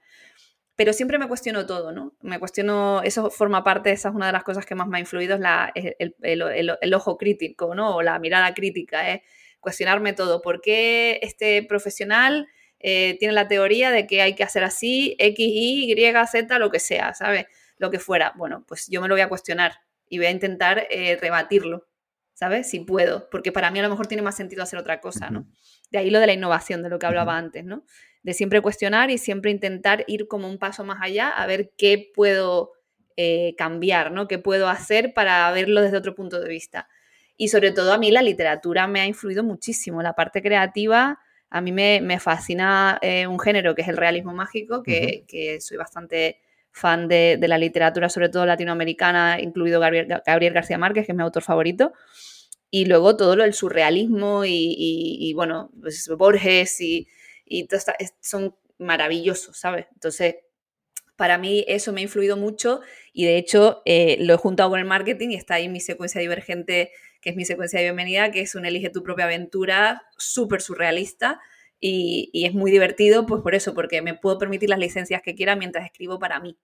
[0.75, 2.15] Pero siempre me cuestiono todo, ¿no?
[2.21, 4.99] Me cuestiono, eso forma parte, esa es una de las cosas que más me ha
[4.99, 7.95] influido, es la, el, el, ojo crítico, ¿no?
[7.95, 9.21] O la mirada crítica, es
[9.59, 10.41] cuestionarme todo.
[10.41, 12.47] ¿Por qué este profesional
[12.79, 16.69] eh, tiene la teoría de que hay que hacer así, X, Y, Y, Z, lo
[16.69, 17.45] que sea, ¿sabes?
[17.77, 18.33] Lo que fuera.
[18.35, 21.87] Bueno, pues yo me lo voy a cuestionar y voy a intentar eh, rebatirlo,
[22.38, 22.69] ¿sabes?
[22.69, 25.47] Si puedo, porque para mí a lo mejor tiene más sentido hacer otra cosa, ¿no?
[25.89, 27.84] De ahí lo de la innovación, de lo que hablaba antes, ¿no?
[28.21, 32.12] De siempre cuestionar y siempre intentar ir como un paso más allá a ver qué
[32.13, 32.73] puedo
[33.15, 34.28] eh, cambiar, ¿no?
[34.28, 36.88] ¿Qué puedo hacer para verlo desde otro punto de vista?
[37.38, 40.04] Y sobre todo a mí la literatura me ha influido muchísimo.
[40.04, 41.17] La parte creativa,
[41.50, 46.39] a mí me, fascina eh, un género que es el realismo mágico, que, soy bastante
[46.77, 51.43] fan de, la literatura, sobre todo latinoamericana, incluido Gabriel, García Márquez, que es mi autor
[51.43, 51.93] favorito.
[52.69, 57.07] Y luego todo lo del surrealismo y, bueno, pues Borges y,
[57.45, 57.67] y
[58.19, 59.87] son maravillosos, ¿sabes?
[59.93, 60.35] Entonces,
[61.17, 64.79] para mí eso me ha influido mucho y de hecho eh, lo he juntado con
[64.79, 68.41] el marketing y está ahí mi secuencia divergente, que es mi secuencia de bienvenida, que
[68.41, 71.41] es un elige tu propia aventura súper surrealista
[71.79, 75.35] y, y, es muy divertido, pues por eso, porque me puedo permitir las licencias que
[75.35, 76.57] quiera mientras escribo para mí.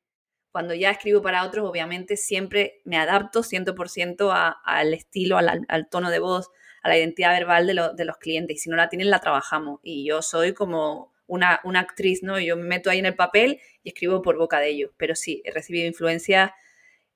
[0.52, 6.20] Cuando ya escribo para otros, obviamente siempre me adapto 100% al estilo, al, tono de
[6.20, 6.50] voz,
[6.84, 8.58] a la identidad verbal de, de los clientes.
[8.58, 9.80] Y si no la tienen, la trabajamos.
[9.84, 12.40] Y yo soy como una, actriz, ¿no?
[12.40, 14.92] Yo me meto ahí en el papel y escribo por boca de ellos.
[14.98, 16.54] Pero sí, he recibido influencia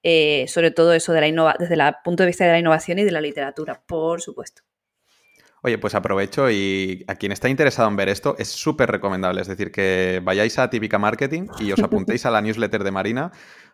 [0.04, 3.00] eh, sobre todo eso de la innova desde el punto de vista de la innovación
[3.00, 4.67] y de la literatura, por supuesto.
[5.64, 9.42] Oye, pues aprovecho y a quien está interesado en ver esto es súper recomendable.
[9.42, 13.32] Es decir, que vayáis a Típica Marketing y os apuntéis a la newsletter de Marina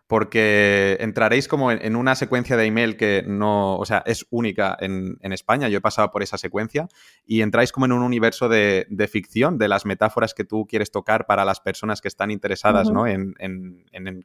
[0.08, 5.18] porque entraréis como en, una secuencia de email que no, o sea, es única en,
[5.22, 6.88] España, yo he pasado por esa secuencia,
[7.26, 11.26] y entráis como en un universo de, ficción, de las metáforas que tú quieres tocar
[11.26, 13.08] para las personas que están interesadas ¿no?
[13.08, 13.36] en,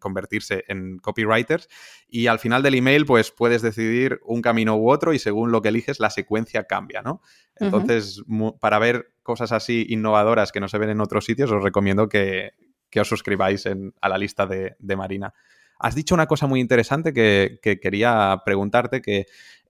[0.00, 1.68] convertirse en copywriters,
[2.08, 5.62] y al final del email pues puedes decidir un camino u otro y según lo
[5.62, 7.22] que eliges la secuencia cambia, ¿no?
[7.56, 8.22] Entonces,
[8.60, 12.52] para ver cosas así innovadoras que no se ven en otros sitios, os recomiendo que,
[13.00, 15.34] os suscribáis a la lista de Marina.
[15.78, 19.26] Has dicho una cosa muy interesante que, quería preguntarte, que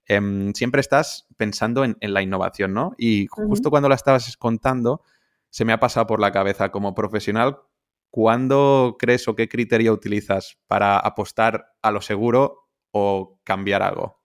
[0.06, 2.94] em, siempre estás pensando en, la innovación, ¿no?
[2.96, 5.02] Y justo cuando la estabas contando,
[5.50, 7.58] se me ha pasado por la cabeza como profesional,
[8.10, 14.18] ¿cuándo crees o qué criterio utilizas para apostar a lo seguro o cambiar algo?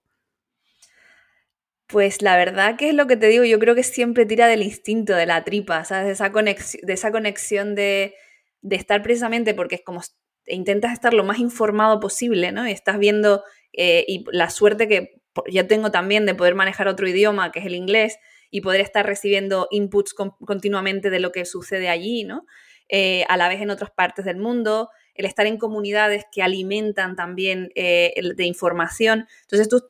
[1.87, 4.63] Pues la verdad que es lo que te digo, yo creo que siempre tira del
[4.63, 6.05] instinto, de la tripa, ¿sabes?
[6.05, 8.15] De esa, de, esa conexión de,
[8.61, 10.01] de estar precisamente porque es como
[10.47, 12.67] intentas estar lo más informado posible, ¿no?
[12.67, 17.07] Y estás viendo, eh, y la suerte que ya tengo también de poder manejar otro
[17.07, 18.17] idioma, que es el inglés,
[18.49, 22.45] y poder estar recibiendo inputs continuamente de lo que sucede allí, ¿no?
[22.87, 27.15] Eh, a la vez en otras partes del mundo, el estar en comunidades que alimentan
[27.15, 29.27] también eh, de información.
[29.41, 29.89] Entonces tú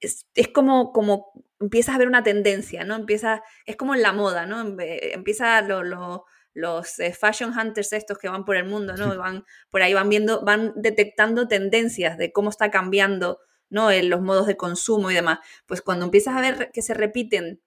[0.00, 2.96] es, como, como empiezas a ver una tendencia, ¿no?
[2.96, 4.60] Empieza, es como en la moda, ¿no?
[4.60, 9.16] Empieza lo, lo los eh, fashion hunters estos que van por el mundo, ¿no?
[9.16, 13.90] Van por ahí van viendo, van detectando tendencias de cómo está cambiando, ¿no?
[13.90, 15.38] En los modos de consumo y demás.
[15.66, 17.62] Pues cuando empiezas a ver que se repiten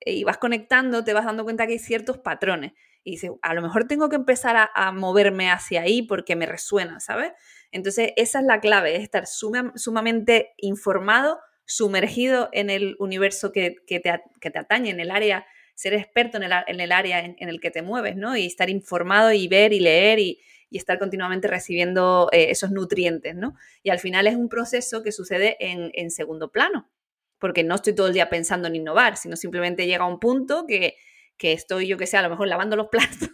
[0.00, 2.72] eh, y vas conectando, te vas dando cuenta que hay ciertos patrones.
[3.04, 7.00] Y dices, a lo mejor tengo que empezar a, moverme hacia ahí porque me resuena,
[7.00, 7.32] ¿sabes?
[7.70, 14.00] Entonces, esa es la clave, es estar sumamente informado, sumergido en el universo que, que,
[14.00, 15.46] te, que te atañe, en el área
[15.78, 18.36] ser experto en el, área en, el que te mueves, ¿no?
[18.36, 20.40] Y estar informado y ver y leer y,
[20.72, 23.54] estar continuamente recibiendo eh, esos nutrientes, ¿no?
[23.84, 26.90] Y al final es un proceso que sucede en, segundo plano,
[27.38, 30.96] porque no estoy todo el día pensando en innovar, sino simplemente llega un punto que,
[31.38, 33.30] estoy, yo que sé, a lo mejor lavando los platos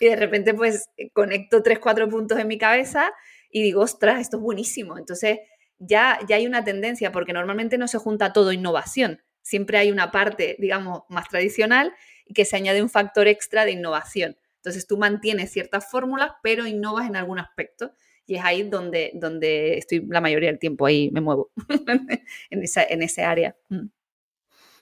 [0.00, 3.12] y de repente pues conecto tres, cuatro puntos en mi cabeza
[3.50, 4.98] y digo, ostras, esto es buenísimo.
[4.98, 5.38] Entonces
[5.78, 10.10] ya, ya hay una tendencia, porque normalmente no se junta todo innovación, siempre hay una
[10.10, 11.94] parte, digamos, más tradicional
[12.26, 14.36] y que se añade un factor extra de innovación.
[14.56, 17.92] Entonces tú mantienes ciertas fórmulas, pero innovas en algún aspecto.
[18.26, 21.50] Y es ahí donde, donde estoy la mayoría del tiempo, ahí me muevo,
[22.50, 23.56] en, esa, en ese área.
[23.70, 23.86] Mm.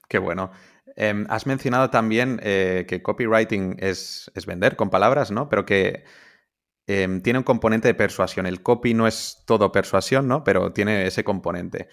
[0.08, 0.50] Qué bueno.
[0.96, 5.48] Em, has mencionado también eh, que copywriting es, vender con palabras, ¿no?
[5.48, 6.04] Pero que
[6.86, 8.46] em, tiene un componente de persuasión.
[8.46, 10.42] El copy no es todo persuasión, ¿no?
[10.42, 11.88] Pero tiene ese componente.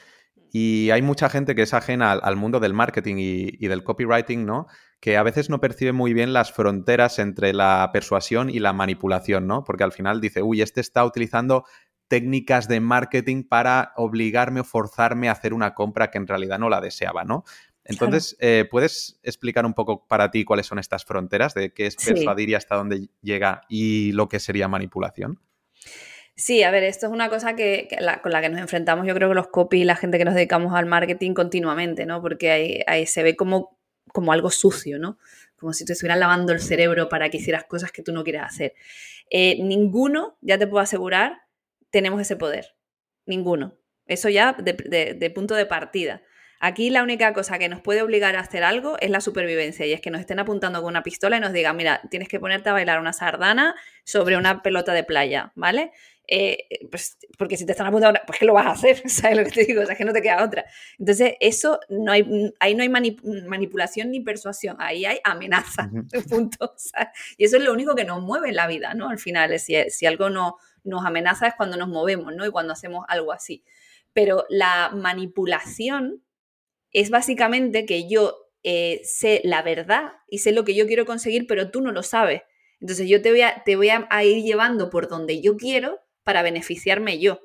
[0.57, 4.67] Y hay mucha gente que es ajena al, mundo del marketing y, del copywriting, ¿no?
[5.01, 9.47] Que a veces no percibe muy bien las fronteras entre la persuasión y la manipulación,
[9.47, 9.65] ¿no?
[9.65, 11.65] Porque al final dice, uy, este está utilizando
[12.07, 16.69] técnicas de marketing para obligarme o forzarme a hacer una compra que en realidad no
[16.69, 17.43] la deseaba, ¿no?
[17.83, 21.97] Entonces, eh, ¿puedes explicar un poco para ti cuáles son estas fronteras de qué es
[21.97, 25.41] persuadir y hasta dónde llega y lo que sería manipulación?
[26.37, 27.87] Sí, a ver, esto es una cosa que,
[28.21, 30.73] con la que nos enfrentamos, yo creo que los copy la gente que nos dedicamos
[30.75, 32.21] al marketing continuamente, ¿no?
[32.21, 33.79] Porque ahí, se ve como,
[34.11, 35.17] como algo sucio, ¿no?
[35.55, 38.41] Como si te estuvieran lavando el cerebro para que hicieras cosas que tú no quieres
[38.43, 38.73] hacer.
[39.29, 41.43] Eh, ninguno, ya te puedo asegurar,
[41.89, 42.75] tenemos ese poder.
[43.25, 43.77] Ninguno.
[44.05, 46.21] Eso ya de punto de partida.
[46.59, 49.93] Aquí la única cosa que nos puede obligar a hacer algo es la supervivencia y
[49.93, 52.69] es que nos estén apuntando con una pistola y nos digan, mira, tienes que ponerte
[52.69, 55.91] a bailar una sardana sobre una pelota de playa, ¿vale?
[56.27, 59.43] Eh, pues, porque si te están apuntando, pues que lo vas a hacer, ¿sabes lo
[59.43, 59.81] que te digo?
[59.81, 60.65] O sea, que no te queda otra.
[60.99, 65.89] Entonces, eso no hay, ahí no hay manipulación ni persuasión, ahí hay amenaza,
[66.29, 66.75] punto.
[67.37, 69.09] Y eso es lo único que nos mueve en la vida, ¿no?
[69.09, 72.45] Al final, si, si algo no, nos amenaza es cuando nos movemos, ¿no?
[72.45, 73.63] Y cuando hacemos algo así.
[74.13, 76.23] Pero la manipulación
[76.91, 81.45] es básicamente que yo eh, sé la verdad y sé lo que yo quiero conseguir,
[81.45, 82.43] pero tú no lo sabes.
[82.79, 86.41] Entonces yo te voy a, te voy a, ir llevando por donde yo quiero para
[86.41, 87.39] beneficiarme yo.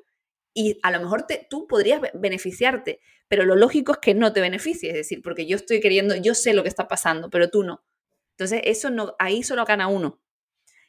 [0.53, 4.91] Y a lo mejor tú podrías beneficiarte, pero lo lógico es que no te beneficies,
[4.91, 7.85] es decir, porque yo estoy queriendo, yo sé lo que está pasando, pero tú no.
[8.31, 10.19] Entonces, eso no, ahí solo gana uno.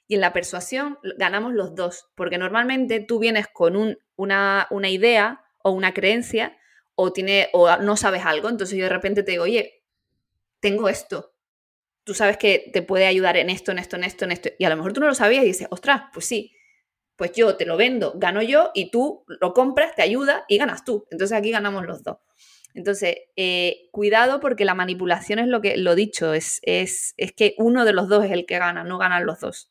[0.08, 4.88] Y en la persuasión ganamos los dos, porque normalmente tú vienes con un, una, una,
[4.88, 6.58] idea o una creencia
[6.96, 9.84] o, tiene, o no sabes algo, entonces yo de repente te digo, oye,
[10.58, 11.34] tengo esto,
[12.04, 14.64] tú sabes que te puede ayudar en esto, en esto, en esto, en esto, y
[14.64, 16.56] a lo mejor tú no lo sabías y dices, ostras, pues sí,
[17.16, 20.84] pues yo te lo vendo, gano yo y tú lo compras, te ayuda y ganas
[20.84, 21.06] tú.
[21.10, 22.18] Entonces aquí ganamos los dos.
[22.74, 27.54] Entonces, eh, cuidado porque la manipulación es lo que, lo dicho, es, es, es, que
[27.58, 29.70] uno de los dos es el que gana, no ganan los dos.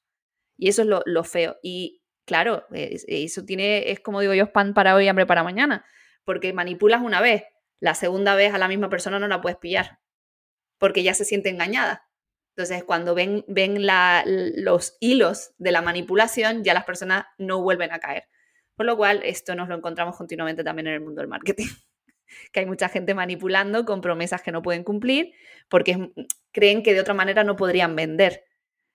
[0.58, 1.58] Y eso es lo, feo.
[1.64, 5.84] Y claro, eso tiene, es como digo yo, pan para hoy, hambre para mañana,
[6.24, 7.44] porque manipulas una vez,
[7.80, 10.00] la segunda vez a la misma persona no la puedes pillar,
[10.78, 12.08] porque ya se siente engañada.
[12.56, 18.00] Entonces, cuando ven, ven los hilos de la manipulación, ya las personas no vuelven a
[18.00, 18.26] caer.
[18.76, 21.68] Por lo cual, esto nos lo encontramos continuamente también en el mundo del marketing.
[22.52, 25.34] que hay mucha gente manipulando con promesas que no pueden cumplir
[25.70, 26.12] porque
[26.52, 28.46] creen que de otra manera no podrían vender.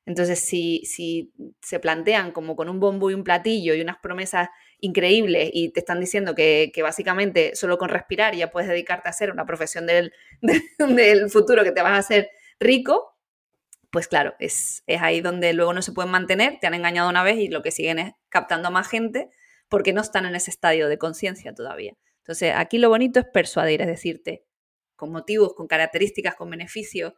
[0.07, 4.49] Entonces, si, si se plantean como con un bombo y un platillo y unas promesas
[4.79, 9.33] increíbles y te están diciendo que, básicamente solo con respirar ya puedes dedicarte a hacer
[9.33, 10.13] una profesión del,
[10.79, 13.16] del futuro que te vas a hacer rico,
[13.91, 17.23] pues claro, es, es, ahí donde luego no se pueden mantener, te han engañado una
[17.23, 19.31] vez y lo que siguen es captando a más gente
[19.69, 21.95] porque no están en ese estadio de conciencia todavía.
[22.19, 24.45] Entonces, aquí lo bonito es persuadir, es decirte,
[24.97, 27.15] con motivos, con características, con beneficios,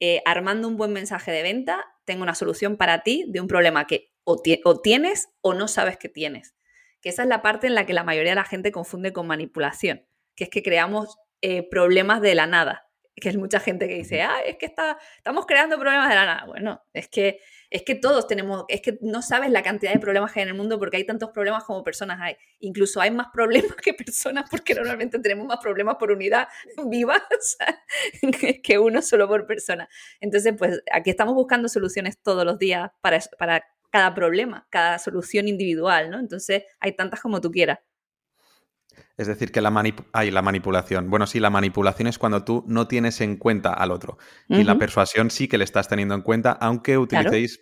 [0.00, 3.86] eh, armando un buen mensaje de venta, tengo una solución para ti de un problema
[3.86, 4.40] que o,
[4.82, 6.54] tienes o no sabes que tienes.
[7.00, 9.26] Que esa es la parte en la que la mayoría de la gente confunde con
[9.26, 12.85] manipulación, que es que creamos eh, problemas de la nada
[13.20, 16.26] que es mucha gente que dice, ah, es que está, estamos creando problemas de la
[16.26, 16.44] nada.
[16.44, 20.32] Bueno, es que, es que todos tenemos, es que no sabes la cantidad de problemas
[20.32, 22.36] que hay en el mundo porque hay tantos problemas como personas hay.
[22.60, 26.48] Incluso hay más problemas que personas porque normalmente tenemos más problemas por unidad
[26.86, 27.22] viva
[28.62, 29.88] que uno solo por persona.
[30.20, 35.48] Entonces, pues aquí estamos buscando soluciones todos los días para, para cada problema, cada solución
[35.48, 36.18] individual, ¿no?
[36.18, 37.78] Entonces, hay tantas como tú quieras.
[39.16, 41.08] Es decir, que la, la manipulación.
[41.08, 44.18] Bueno, sí, la manipulación es cuando tú no tienes en cuenta al otro.
[44.48, 47.60] Y la persuasión sí que le estás teniendo en cuenta, aunque utilicéis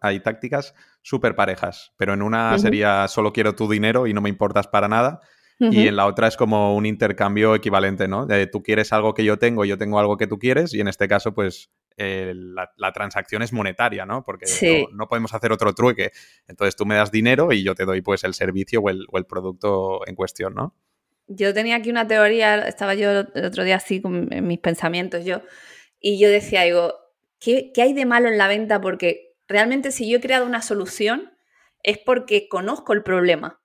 [0.00, 1.92] hay tácticas súper parejas.
[1.96, 5.20] Pero en una sería solo quiero tu dinero y no me importas para nada.
[5.58, 8.24] Y en la otra es como un intercambio equivalente, ¿no?
[8.24, 10.72] De tú quieres algo que yo tengo, yo tengo algo que tú quieres.
[10.72, 14.24] Y en este caso, pues eh, la, transacción es monetaria, ¿no?
[14.24, 14.46] Porque
[14.92, 16.12] no, podemos hacer otro trueque.
[16.48, 19.18] Entonces tú me das dinero y yo te doy pues el servicio o el, o
[19.18, 20.74] el producto en cuestión, ¿no?
[21.32, 25.42] yo tenía aquí una teoría, estaba yo el otro día así con mis pensamientos, yo,
[26.00, 26.92] y yo decía, digo,
[27.38, 28.80] ¿qué, hay de malo en la venta?
[28.80, 31.32] Porque realmente si yo he creado una solución
[31.84, 33.62] es porque conozco el problema,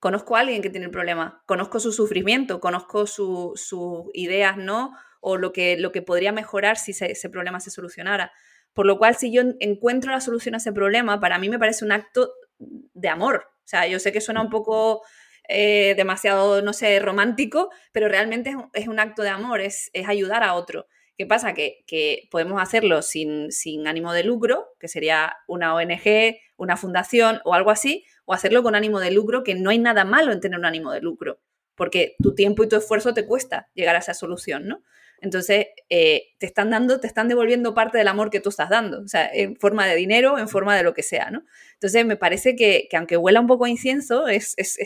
[0.00, 4.92] conozco a alguien que tiene el problema, conozco su sufrimiento, conozco sus ideas, ¿no?
[5.26, 8.30] O lo que, lo que podría mejorar si ese problema se solucionara.
[8.74, 11.84] Por lo cual, si yo encuentro la solución a ese problema, para mí me parece
[11.84, 13.46] un acto de amor.
[13.64, 15.02] O sea, yo sé que suena un poco
[15.48, 20.54] eh, demasiado, no sé, romántico, pero realmente es, un acto de amor, es, ayudar a
[20.54, 20.86] otro.
[21.16, 21.54] ¿Qué pasa?
[21.54, 27.54] Que, podemos hacerlo sin, sin, ánimo de lucro, que sería una ONG, una fundación o
[27.54, 30.58] algo así, o hacerlo con ánimo de lucro, que no hay nada malo en tener
[30.58, 31.40] un ánimo de lucro,
[31.74, 34.82] porque tu tiempo y tu esfuerzo te cuesta llegar a esa solución, ¿no?
[35.20, 39.00] Entonces, eh, te están dando, te están devolviendo parte del amor que tú estás dando,
[39.00, 41.44] o sea, en forma de dinero, en forma de lo que sea, ¿no?
[41.74, 44.78] Entonces, me parece que, aunque huela un poco a incienso, es, es,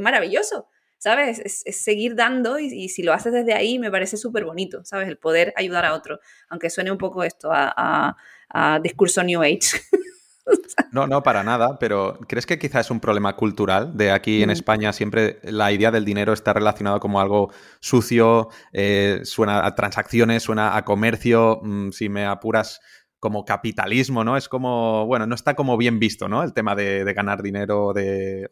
[0.00, 1.40] maravilloso, ¿sabes?
[1.40, 5.08] Es, seguir dando y, si lo haces desde ahí, me parece súper bonito, ¿sabes?
[5.08, 8.16] El poder ayudar a otro, aunque suene un poco esto a
[8.82, 9.58] discurso New Age.
[10.92, 13.96] No, no, para nada, pero ¿crees que quizá es un problema cultural?
[13.96, 14.52] De aquí en mm.
[14.52, 20.42] España siempre la idea del dinero está relacionada como algo sucio, eh, suena a transacciones,
[20.42, 22.80] suena a comercio, mm, si me apuras
[23.18, 24.36] como capitalismo, ¿no?
[24.36, 26.42] Es como, bueno, no está como bien visto, ¿no?
[26.42, 28.48] El tema de, ganar dinero o, de,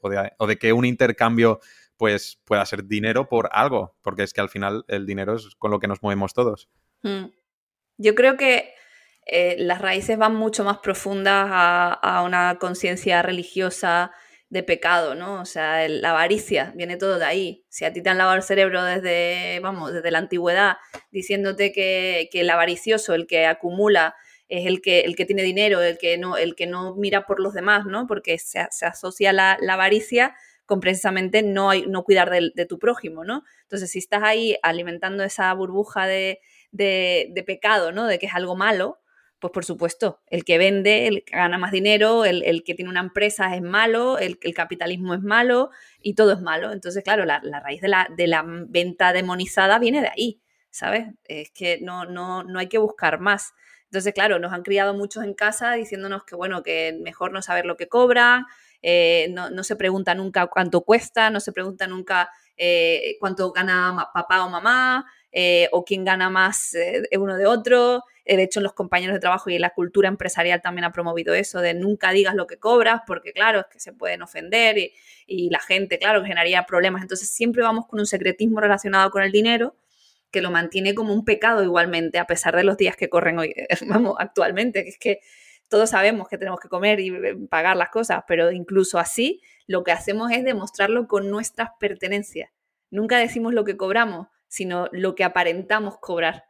[0.59, 1.61] que un intercambio
[1.97, 5.70] pues pueda ser dinero por algo, porque es que al final el dinero es con
[5.70, 6.68] lo que nos movemos todos.
[7.03, 7.26] Mm.
[7.99, 8.74] Yo creo que
[9.27, 14.12] eh, las raíces van mucho más profundas a, una conciencia religiosa
[14.51, 15.41] de pecado, ¿no?
[15.41, 17.64] O sea, la avaricia viene todo de ahí.
[17.68, 20.77] Si a ti te han lavado el cerebro desde, vamos, desde la antigüedad,
[21.11, 24.14] diciéndote que, el avaricioso, el que acumula,
[24.49, 27.41] es el que, el que tiene dinero, el que no, el que no mira por
[27.41, 28.07] los demás, ¿no?
[28.07, 30.35] Porque se, asocia la, avaricia
[30.66, 33.43] con precisamente no, no cuidar de, tu prójimo, ¿no?
[33.62, 38.07] Entonces, si estás ahí alimentando esa burbuja de, de pecado, ¿no?
[38.07, 39.01] De que es algo malo,
[39.45, 43.01] pues por supuesto, el que vende, el que gana más dinero, el, que tiene una
[43.01, 45.68] empresa es malo, el, capitalismo es malo
[46.01, 46.72] y todo es malo.
[46.72, 50.40] Entonces, claro, la, raíz de la, de la, venta demonizada viene de ahí,
[50.70, 51.09] ¿sabes?
[51.24, 53.53] Es que no, no, no hay que buscar más.
[53.84, 57.66] Entonces, claro, nos han criado muchos en casa diciéndonos que, bueno, que mejor no saber
[57.66, 58.47] lo que cobran,
[58.80, 64.42] eh, no, se pregunta nunca cuánto cuesta, no se pregunta nunca eh, cuánto gana papá
[64.47, 66.74] o mamá, eh, o quién gana más
[67.12, 68.05] uno de otro.
[68.25, 71.35] Eh, de hecho, en los compañeros de trabajo y la cultura empresarial también ha promovido
[71.35, 74.77] eso de nunca digas lo que cobras, porque claro, es que se pueden ofender
[75.27, 77.03] y, la gente, claro, generaría problemas.
[77.03, 79.77] Entonces, siempre vamos con un secretismo relacionado con el dinero
[80.31, 83.55] que lo mantiene como un pecado igualmente, a pesar de los días que corren hoy,
[83.87, 85.20] vamos, actualmente, que es que
[85.68, 89.85] todos sabemos que tenemos que comer y eh, pagar las cosas, pero incluso así, lo
[89.85, 92.51] que hacemos es demostrarlo con nuestras pertenencias.
[92.91, 96.45] Nunca decimos lo que cobramos, sino lo que aparentamos cobrar.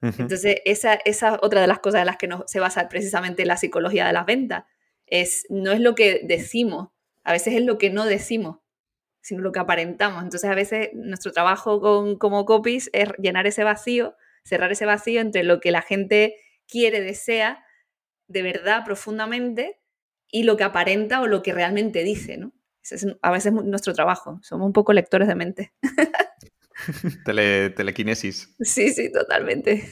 [0.00, 4.06] Entonces, esa, es otra de las cosas en las que se basa precisamente la psicología
[4.06, 4.64] de las ventas.
[5.06, 6.90] Es, no es lo que decimos,
[7.24, 8.58] a veces es lo que no decimos,
[9.20, 10.22] sino lo que aparentamos.
[10.22, 15.20] Entonces, a veces nuestro trabajo con, como copies es llenar ese vacío, cerrar ese vacío
[15.20, 16.36] entre lo que la gente
[16.68, 17.64] quiere, desea,
[18.28, 19.80] de verdad, profundamente,
[20.30, 22.52] y lo que aparenta o lo que realmente dice, ¿no?
[22.82, 24.38] Ese es a veces nuestro trabajo.
[24.42, 25.72] Somos un poco lectores de mente.
[27.24, 28.54] Tele, telequinesis.
[28.60, 29.90] Sí, sí, totalmente.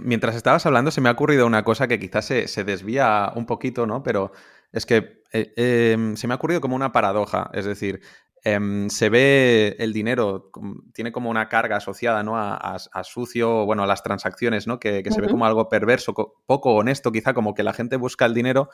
[0.00, 3.86] Mientras estabas hablando se me ha ocurrido una cosa que quizás se, desvía un poquito,
[3.86, 4.02] ¿no?
[4.02, 4.32] Pero
[4.72, 7.50] es que eh, em, se me ha ocurrido como una paradoja.
[7.52, 8.00] Es decir,
[8.42, 10.50] em, se ve el dinero,
[10.94, 12.36] tiene como una carga asociada ¿no?
[12.36, 14.80] a, sucio, bueno, a las transacciones, ¿no?
[14.80, 16.14] Que, se ve como algo perverso,
[16.46, 18.70] poco honesto, quizá como que la gente busca el dinero.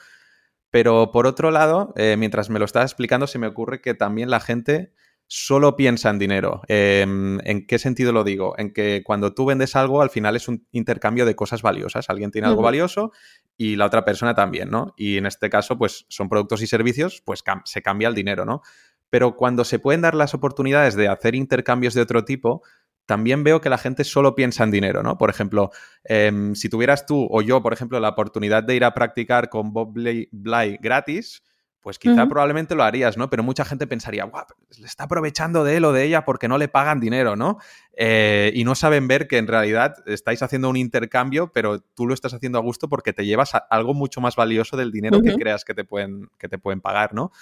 [0.71, 4.31] Pero por otro lado, eh, mientras me lo estás explicando, se me ocurre que también
[4.31, 4.93] la gente
[5.29, 6.63] solo piensa en dinero.
[6.69, 8.55] Em, ¿En qué sentido lo digo?
[8.59, 12.09] En que cuando tú vendes algo, al final es un intercambio de cosas valiosas.
[12.09, 13.13] Alguien tiene algo valioso
[13.57, 14.95] y la otra persona también, ¿no?
[14.97, 18.63] Y en este caso, pues son productos y servicios, pues se cambia el dinero, ¿no?
[19.11, 22.63] Pero cuando se pueden dar las oportunidades de hacer intercambios de otro tipo,
[23.05, 25.19] también veo que la gente solo piensa en dinero, ¿no?
[25.19, 25.71] Por ejemplo,
[26.05, 29.73] em, si tuvieras tú o yo, por ejemplo, la oportunidad de ir a practicar con
[29.75, 31.43] Bob Bly gratis,
[31.81, 33.31] pues quizá probablemente lo harías, ¿no?
[33.31, 34.45] Pero mucha gente pensaría, guau,
[34.79, 37.59] le está aprovechando de él o de ella porque no le pagan dinero, ¿no?
[37.97, 42.15] Eh, y no saben ver que en realidad estáis haciendo un intercambio, pero tú lo
[42.15, 45.65] estás haciendo a gusto porque te llevas algo mucho más valioso del dinero que creas
[45.65, 47.33] que te pueden, que te pueden pagar, ¿no?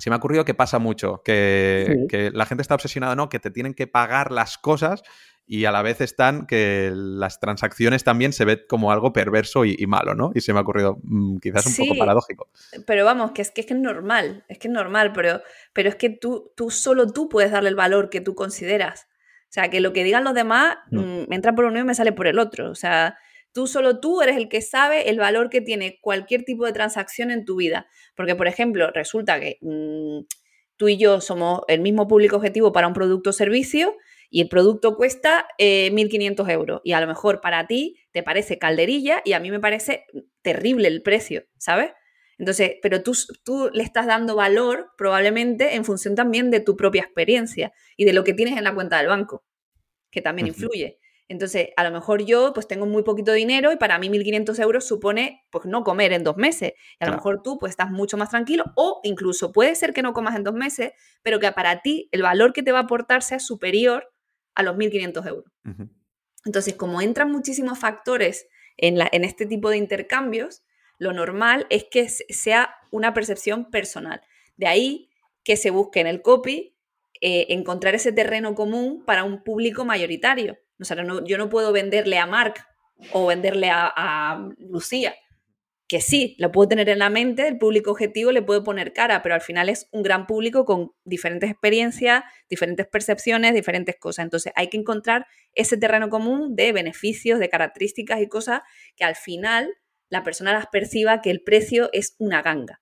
[0.00, 3.28] Se me ha ocurrido que pasa mucho, que, que la gente está obsesionada, ¿no?
[3.28, 5.02] Que te tienen que pagar las cosas
[5.50, 9.84] y a la vez están que las transacciones también se ven como algo perverso y,
[9.88, 10.30] malo, ¿no?
[10.32, 12.48] Y se me ha ocurrido mm, quizás un poco paradójico.
[12.86, 15.42] Pero vamos, que es que es, que es normal, es que es normal, pero,
[15.72, 19.08] pero es que tú, tú solo tú puedes darle el valor que tú consideras.
[19.42, 21.96] O sea, que lo que digan los demás mm, me entra por uno y me
[21.96, 22.70] sale por el otro.
[22.70, 23.18] O sea,
[23.52, 27.30] tú solo tú eres el que sabe el valor que tiene cualquier tipo de transacción
[27.30, 27.86] en tu vida.
[28.16, 30.20] Porque, por ejemplo, resulta que mm,
[30.76, 33.96] tú y yo somos el mismo público objetivo para un producto o servicio
[34.30, 38.58] y el producto cuesta 1.500 eh, euros y a lo mejor para ti te parece
[38.58, 40.06] calderilla y a mí me parece
[40.42, 41.90] terrible el precio, ¿sabes?
[42.38, 43.12] Entonces, pero tú,
[43.44, 48.14] tú le estás dando valor probablemente en función también de tu propia experiencia y de
[48.14, 49.44] lo que tienes en la cuenta del banco,
[50.10, 50.98] que también influye.
[51.30, 54.84] Entonces, a lo mejor yo pues tengo muy poquito dinero y para mí 1.500 euros
[54.84, 56.72] supone pues no comer en dos meses.
[56.98, 60.02] Y a lo mejor tú pues estás mucho más tranquilo o incluso puede ser que
[60.02, 60.90] no comas en dos meses,
[61.22, 64.12] pero que para ti el valor que te va a aportar sea superior
[64.56, 65.52] a los 1.500 euros.
[66.44, 70.64] Entonces, como entran muchísimos factores en, la, en este tipo de intercambios,
[70.98, 74.20] lo normal es que sea una percepción personal.
[74.56, 75.10] De ahí
[75.44, 76.74] que se busque en el copy
[77.20, 80.58] eh, encontrar ese terreno común para un público mayoritario.
[80.80, 82.54] O sea, yo no puedo venderle a Mark
[83.12, 85.14] o venderle a, a Lucía
[85.90, 89.22] que sí, lo puedo tener en la mente, el público objetivo le puedo poner cara,
[89.24, 94.22] pero al final es un gran público con diferentes experiencias, diferentes percepciones, diferentes cosas.
[94.22, 98.60] Entonces hay que encontrar ese terreno común de beneficios, de características y cosas
[98.94, 99.68] que al final
[100.10, 102.80] la persona las perciba que el precio es una ganga.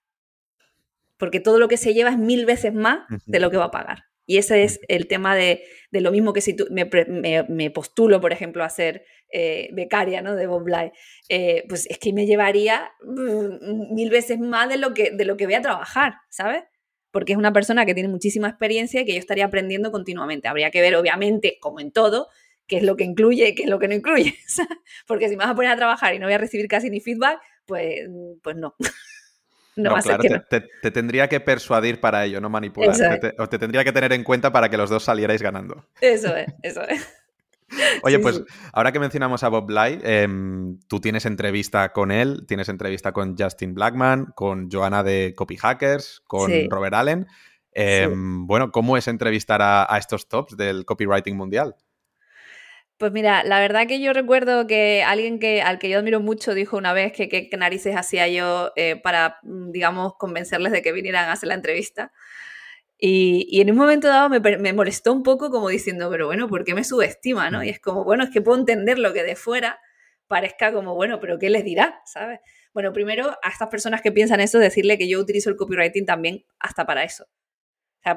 [1.17, 3.71] Porque todo lo que se lleva es mil veces más de lo que va a
[3.71, 4.05] pagar.
[4.29, 8.63] Y ese es el tema de, lo mismo que si tú, me, postulo, por ejemplo,
[8.63, 10.37] a ser eh, becaria ¿no?
[10.37, 10.93] de Bob Bly,
[11.31, 15.39] eh, pues es que me llevaría mm, mil veces más de lo, que, de lo
[15.39, 16.65] que voy a trabajar, ¿sabes?
[17.11, 20.47] porque es una persona que tiene muchísima experiencia y que yo estaría aprendiendo continuamente.
[20.47, 22.29] Habría que ver, obviamente, como en todo,
[22.67, 24.35] qué es lo que incluye y qué es lo que no incluye.
[25.07, 27.01] porque si me vas a poner a trabajar y no voy a recibir casi ni
[27.01, 28.03] feedback, pues,
[28.43, 28.77] pues no.
[29.79, 32.97] No, claro, te, tendría que persuadir para ello, no manipular.
[33.21, 35.87] Te, o te tendría que tener en cuenta para que los dos salierais ganando.
[36.01, 37.07] Eso es, eso es.
[38.03, 42.69] Oye, pues ahora que mencionamos a Bob Bly, em, tú tienes entrevista con él, tienes
[42.69, 47.27] entrevista con Justin Blackman, con Joana de Copy Hackers, con Robert Allen.
[47.73, 51.77] Em, bueno, ¿cómo es entrevistar a, estos tops del copywriting mundial?
[52.99, 56.53] Pues mira, la verdad que yo recuerdo que alguien que, al que yo admiro mucho
[56.53, 60.91] dijo una vez que qué narices hacía yo eh, para, mm, digamos, convencerles de que
[60.91, 62.13] vinieran a hacer la entrevista.
[62.99, 66.75] Y, en un momento dado me, molestó un poco como diciendo, pero bueno, ¿por qué
[66.75, 67.51] me subestima?
[67.51, 67.63] ¿no?
[67.63, 69.79] Y es como, bueno, es que puedo entender lo que de fuera
[70.27, 72.03] parezca como, bueno, pero ¿qué les dirá?
[72.05, 72.41] ¿Sabes?
[72.75, 76.45] Bueno, primero a estas personas que piensan eso, decirle que yo utilizo el copywriting también
[76.59, 77.27] hasta para eso.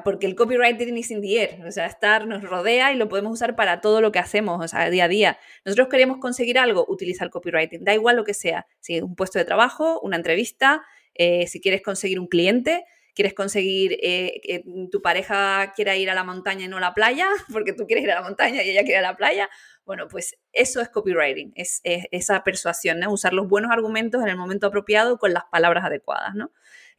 [0.04, 3.32] Porque el copywriting is in the air, o sea, estar nos rodea y lo podemos
[3.32, 5.38] usar para todo lo que hacemos, o sea, día a día.
[5.64, 9.14] Nosotros queremos conseguir algo, utiliza el copywriting, da igual lo que sea, si es un
[9.14, 10.82] puesto de trabajo, una entrevista,
[11.14, 12.84] eh, si quieres conseguir un cliente,
[13.14, 16.94] quieres conseguir eh, que tu pareja quiera ir a la montaña y no a la
[16.94, 19.50] playa, porque tú quieres ir a la montaña y ella quiere ir a la playa,
[19.84, 24.68] bueno, pues eso es copywriting, es, esa persuasión, usar los buenos argumentos en el momento
[24.68, 26.52] apropiado con las palabras adecuadas, ¿no?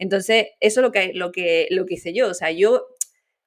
[0.03, 2.87] Entonces, eso es lo que, lo que, lo que hice yo, o sea, yo,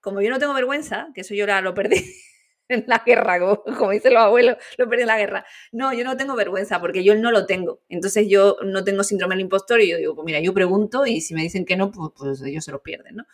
[0.00, 2.02] como yo no tengo vergüenza, que eso yo lo perdí
[2.70, 5.44] en la guerra, como, dicen los abuelos, lo perdí en la guerra.
[5.70, 7.82] No, yo no tengo vergüenza porque yo no lo tengo.
[7.90, 11.20] Entonces yo no tengo síndrome del impostor y yo digo, pues mira, yo pregunto y
[11.20, 13.24] si me dicen que no, pues, pues ellos se lo pierden, ¿no?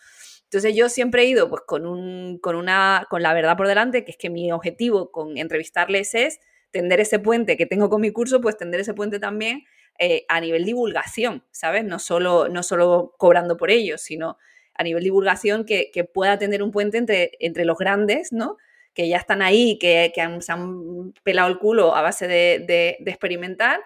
[0.43, 4.03] Entonces yo siempre he ido pues con, un, con, una, con la verdad por delante,
[4.03, 8.11] que es que mi objetivo con entrevistarles es tender ese puente que tengo con mi
[8.11, 9.63] curso, pues tender ese puente también
[9.99, 11.83] eh, a nivel divulgación, ¿sabes?
[11.83, 14.37] No solo, no solo cobrando por ello, sino
[14.75, 18.57] a nivel divulgación que, que pueda tener un puente entre, entre los grandes, ¿no?
[18.93, 23.81] que ya están ahí, que, que se han pelado el culo a base de, experimentar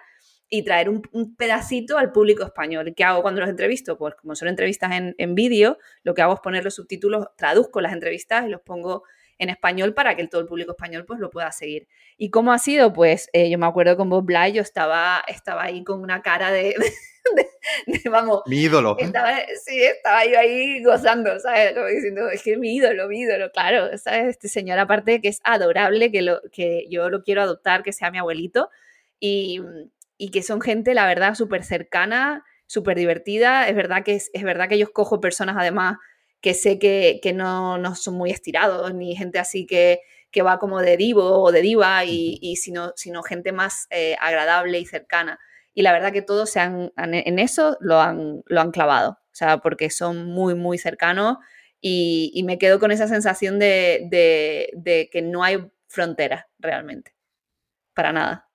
[0.50, 1.02] y traer un,
[1.36, 2.94] pedacito al público español.
[2.96, 3.98] ¿Qué hago cuando los entrevisto?
[3.98, 7.80] Pues como son entrevistas en, en vídeo, lo que hago es poner los subtítulos, traduzco
[7.80, 9.04] las entrevistas y los pongo
[9.38, 11.86] en español para que todo el público español pues lo pueda seguir.
[12.16, 12.92] ¿Y cómo ha sido?
[12.92, 16.50] Pues eh, yo me acuerdo con Bob Bly, yo estaba, estaba ahí con una cara
[16.52, 16.74] de,
[18.10, 18.42] vamos.
[18.46, 18.96] Mi ídolo.
[18.98, 21.74] Estaba, sí, estaba yo ahí gozando, ¿sabes?
[21.74, 24.26] Como diciendo, es que mi ídolo, mi ídolo, claro, ¿sabes?
[24.28, 28.10] Este señor aparte que es adorable, que, lo, que yo lo quiero adoptar, que sea
[28.10, 28.70] mi abuelito,
[29.20, 29.60] y,
[30.16, 33.68] y que son gente, la verdad, súper cercana, súper divertida.
[33.68, 35.96] Es verdad que es, es verdad que yo cojo personas además
[36.40, 40.58] que sé que, que no, no, son muy estirados, ni gente así que, que va
[40.58, 44.86] como de divo o de diva, y, y sino, sino gente más eh, agradable y
[44.86, 45.38] cercana.
[45.74, 49.34] Y la verdad que todos se han, en eso lo han, lo han clavado, o
[49.34, 51.38] sea, porque son muy, muy cercanos
[51.80, 57.14] y, y me quedo con esa sensación de, de, de que no hay fronteras realmente,
[57.94, 58.47] para nada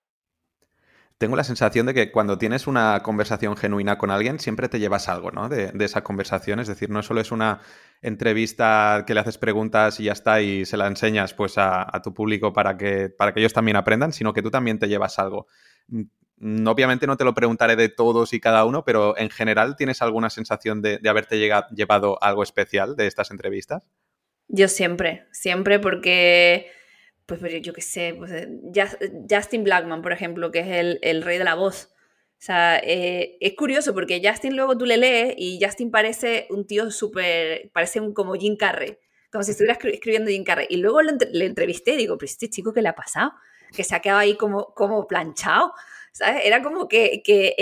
[1.24, 5.08] tengo la sensación de que cuando tienes una conversación genuina con alguien, siempre te llevas
[5.08, 5.48] algo, ¿no?
[5.48, 6.60] De, esa conversación.
[6.60, 7.62] Es decir, no solo es una
[8.02, 12.14] entrevista que le haces preguntas y ya está y se la enseñas pues a, tu
[12.14, 15.48] público para que, para que ellos también aprendan, sino que tú también te llevas algo.
[15.88, 20.02] Mm, obviamente no te lo preguntaré de todos y cada uno, pero en general, ¿tienes
[20.02, 21.38] alguna sensación de, de haberte
[21.74, 23.88] llevado algo especial de estas entrevistas?
[24.50, 26.70] Yo siempre, siempre porque
[27.26, 28.50] pues, yo qué sé, pues, eh,
[29.30, 31.90] Justin Blackman, por ejemplo, que es el, rey de la voz.
[32.34, 36.68] O sea, eh, es curioso porque Justin luego tú le lees y Justin parece un
[36.68, 38.98] tío súper, parece un, como Jim Carrey,
[39.32, 40.68] como si estuviera escribiendo Jim Carrey.
[40.70, 43.32] Y luego le entrevisté y digo, pero este chico, ¿qué le ha pasado?
[43.74, 45.74] Que se ha quedado ahí como, como planchado.
[46.12, 46.42] ¿Sabes?
[46.46, 47.56] Era como que, que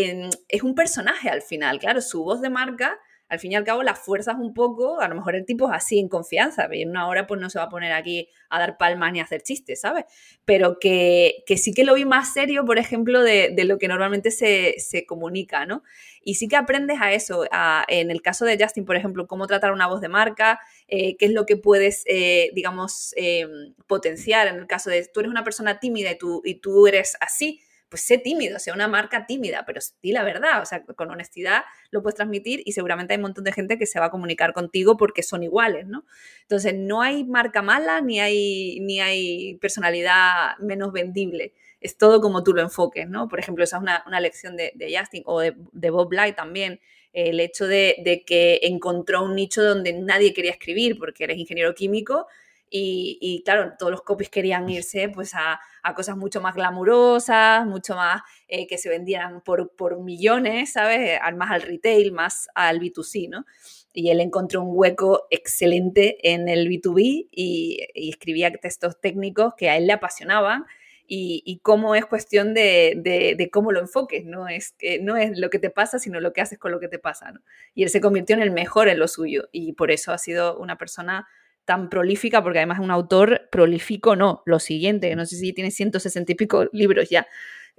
[0.49, 2.99] es un personaje al final, claro, su voz de marca
[3.32, 5.74] al fin y al cabo las fuerzas un poco, a lo mejor el tipo es
[5.74, 8.60] así en confianza, y en una hora pues no se va a poner aquí a
[8.60, 10.04] dar palmas ni a hacer chistes, ¿sabes?
[10.44, 15.06] Pero que, sí que lo vi más serio, por ejemplo, de, lo que normalmente se,
[15.08, 15.82] comunica, ¿no?
[16.22, 17.46] Y sí que aprendes a eso,
[17.88, 20.60] en el caso de Justin, por ejemplo, cómo tratar una voz de marca,
[20.90, 23.48] eh, qué es lo que puedes, eh, digamos, eh,
[23.88, 27.16] potenciar en el caso de tú eres una persona tímida y tú, y tú eres
[27.22, 27.62] así,
[27.92, 31.64] pues sé tímido, sea una marca tímida, pero di la verdad, o sea, con honestidad
[31.92, 34.54] lo puedes transmitir y seguramente hay un montón de gente que se va a comunicar
[34.54, 36.06] contigo porque son iguales, ¿no?
[36.44, 41.54] Entonces, no hay marca mala ni hay, ni hay personalidad menos vendible.
[41.82, 43.28] Es todo como tú lo enfoques, ¿no?
[43.28, 46.80] Por ejemplo, esa es una, lección de, Justin o de, Bob Bly también.
[47.12, 51.76] El hecho de, de que encontró un nicho donde nadie quería escribir porque eres ingeniero
[51.76, 52.28] químico
[52.74, 55.60] Y, claro, todos los copies querían irse pues a,
[55.94, 61.20] cosas mucho más glamurosas, mucho más eh, que se vendían por, por millones, ¿sabes?
[61.36, 63.46] Más al retail, más al B2C, ¿no?
[63.94, 69.78] y él encontró un hueco excelente en el B2B y, escribía textos técnicos que a
[69.78, 70.66] él le apasionaban
[71.14, 74.48] y, cómo es cuestión de, cómo lo enfoques, ¿no?
[74.48, 76.88] Es, que no es lo que te pasa, sino lo que haces con lo que
[76.88, 77.42] te pasa, ¿no?
[77.76, 80.58] Y él se convirtió en el mejor en lo suyo y por eso ha sido
[80.58, 81.28] una persona
[81.66, 85.72] tan prolífica, porque además es un autor prolífico, no, lo siguiente, no sé si tiene
[85.72, 87.28] 160 y pico libros ya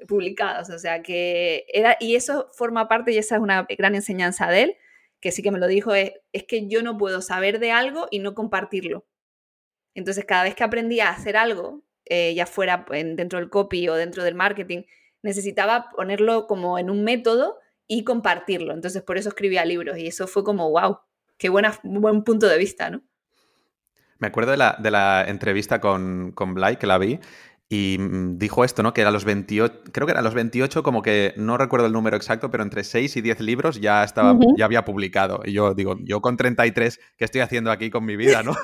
[0.09, 4.49] publicados, o sea que era, y eso forma parte y esa es una gran enseñanza
[4.49, 4.77] de él,
[5.21, 8.09] que sí que me lo dijo, es, es que yo no puedo saber de algo
[8.11, 9.07] y no compartirlo.
[9.95, 13.95] Entonces, cada vez que aprendí a hacer algo, eh, ya fuera dentro del copy o
[13.95, 14.83] dentro del marketing,
[15.23, 18.75] necesitaba ponerlo como en un método y compartirlo.
[18.75, 20.99] Entonces, por eso escribía libros y eso fue como, wow,
[21.39, 23.03] qué buena, buen punto de vista, ¿no?
[24.23, 27.19] Me acuerdo de la, entrevista con, con Blay, que la vi,
[27.69, 28.95] y mm, dijo esto, ¿no?
[28.95, 32.17] Que a los 28, creo que era los 28, como que no recuerdo el número
[32.17, 35.41] exacto, pero entre 6 y 10 libros ya estaba, ya había publicado.
[35.45, 38.55] Y yo digo, yo con 33, ¿qué estoy haciendo aquí con mi vida, no?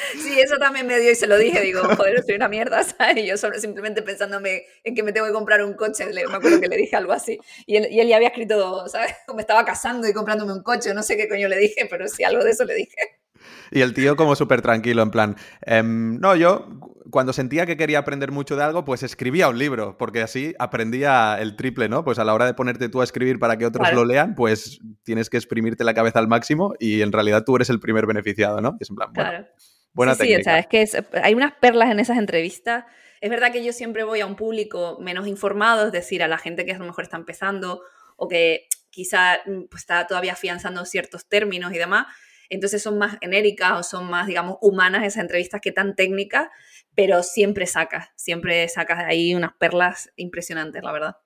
[0.22, 3.16] Sí, eso también me dio y se lo dije, digo, joder, soy una mierda, ¿sabes?
[3.18, 6.60] Y yo solo simplemente pensándome en que me tengo que comprar un coche, me acuerdo
[6.60, 7.38] que le dije algo así.
[7.66, 9.14] Y él, y él ya había escrito, ¿sabes?
[9.34, 12.24] Me estaba casando y comprándome un coche, no sé qué coño le dije, pero sí,
[12.24, 13.19] algo de eso le dije.
[13.72, 16.66] Y el tío como súper tranquilo, en plan, em, no, yo
[17.10, 21.38] cuando sentía que quería aprender mucho de algo, pues escribía un libro, porque así aprendía
[21.40, 22.04] el triple, ¿no?
[22.04, 24.80] Pues a la hora de ponerte tú a escribir para que otros lo lean, pues
[25.02, 28.60] tienes que exprimirte la cabeza al máximo y en realidad tú eres el primer beneficiado,
[28.60, 28.76] ¿no?
[28.80, 29.46] es en plan, bueno, claro.
[29.92, 30.86] buena sí, Sí, o sea, es que
[31.22, 32.84] hay unas perlas en esas entrevistas.
[33.20, 36.38] Es verdad que yo siempre voy a un público menos informado, es decir, a la
[36.38, 37.82] gente que a lo mejor está empezando
[38.16, 42.06] o que quizá mm, pues, está todavía afianzando ciertos términos y demás
[42.50, 46.48] entonces son más genéricas o son más, digamos, humanas esas entrevistas que tan técnicas,
[46.94, 51.16] pero siempre sacas, siempre sacas de ahí unas perlas impresionantes, la verdad.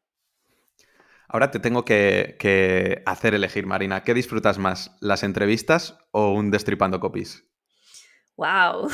[1.27, 4.05] Ahora te tengo que, hacer elegir, Marina.
[4.05, 7.45] ¿Qué disfrutas más, las entrevistas o un destripando copies?
[8.37, 8.91] ¡Wow!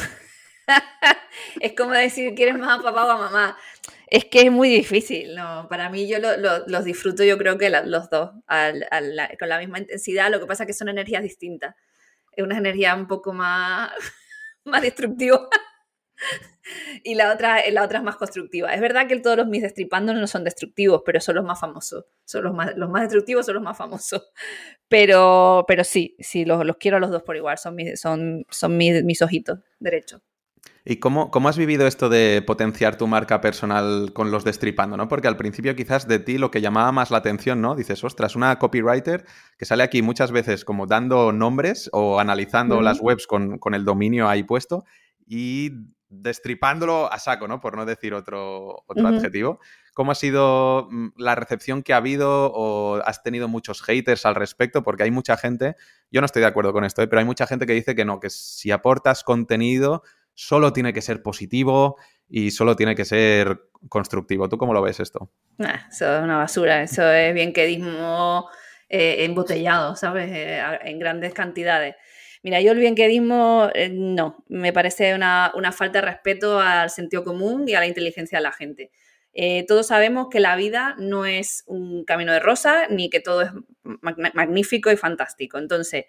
[1.60, 3.58] es como decir, ¿quieres más a papá o a mamá?
[4.06, 5.66] Es que es muy difícil, ¿no?
[5.68, 10.38] Para mí yo los disfruto, yo creo que los dos, con la misma intensidad, lo
[10.38, 11.74] que pasa es que son energías distintas
[12.32, 13.90] es una energía un poco más,
[14.64, 15.48] más destructiva.
[17.04, 18.72] y la otra, la otra es más constructiva.
[18.74, 22.04] Es verdad que todos los mis destripando no son destructivos, pero son los más famosos.
[22.24, 24.30] Son los más, los más destructivos son los más famosos.
[24.88, 27.58] Pero, pero sí, sí, los, los quiero a los dos por igual.
[27.58, 30.20] Son mis, son, son mis, mis ojitos derechos.
[30.84, 34.96] ¿Y cómo, cómo, has vivido esto de potenciar tu marca personal con los destripando?
[34.96, 35.08] ¿no?
[35.08, 37.74] Porque al principio quizás de ti lo que llamaba más la atención, ¿no?
[37.74, 39.26] Dices, ostras, una copywriter
[39.58, 43.84] que sale aquí muchas veces como dando nombres o analizando las webs con, con, el
[43.84, 44.84] dominio ahí puesto
[45.26, 45.72] y
[46.10, 47.60] destripándolo a saco, ¿no?
[47.60, 49.60] Por no decir otro, otro adjetivo.
[49.94, 54.34] ¿Cómo ha sido mm, la recepción que ha habido o has tenido muchos haters al
[54.34, 54.82] respecto?
[54.82, 55.76] Porque hay mucha gente,
[56.10, 57.06] yo no estoy de acuerdo con esto, ¿eh?
[57.06, 60.02] pero hay mucha gente que dice que no, que si aportas contenido
[60.40, 63.60] solo tiene que ser positivo y solo tiene que ser
[63.90, 64.48] constructivo.
[64.48, 65.30] ¿Tú cómo lo ves esto?
[65.58, 68.48] eso es una basura, eso es bien quedismo
[68.88, 70.30] eh, embotellado, ¿sabes?
[70.32, 71.94] Eh, en grandes cantidades.
[72.42, 77.68] Mira, yo el bienquedismo eh, no, me parece una, falta de respeto al sentido común
[77.68, 78.90] y a la inteligencia de la gente.
[79.68, 83.50] todos sabemos que la vida no es un camino de rosa ni que todo es
[83.82, 85.58] magnífico y fantástico.
[85.58, 86.06] Entonces,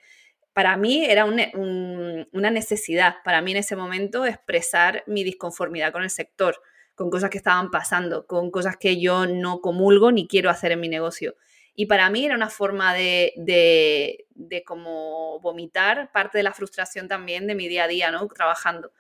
[0.54, 6.10] para mí era una necesidad, para mí en ese momento, expresar mi disconformidad con el
[6.10, 6.62] sector,
[6.96, 10.82] con cosas que estaban pasando, con cosas que yo no comulgo ni quiero hacer en
[10.82, 11.36] mi negocio.
[11.74, 17.48] Y para mí era una forma de, de, como vomitar parte de la frustración también
[17.48, 18.28] de mi día a día, ¿no?
[18.28, 18.92] Trabajando.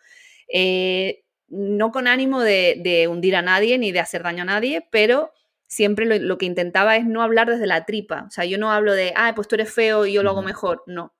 [0.47, 5.33] Eh, no con ánimo de, hundir a nadie ni de hacer daño a nadie, pero
[5.67, 8.23] siempre lo, lo, que intentaba es no hablar desde la tripa.
[8.27, 10.41] O sea, yo no hablo de, ah, pues tú eres feo y yo lo hago
[10.41, 10.83] mejor.
[10.87, 11.13] No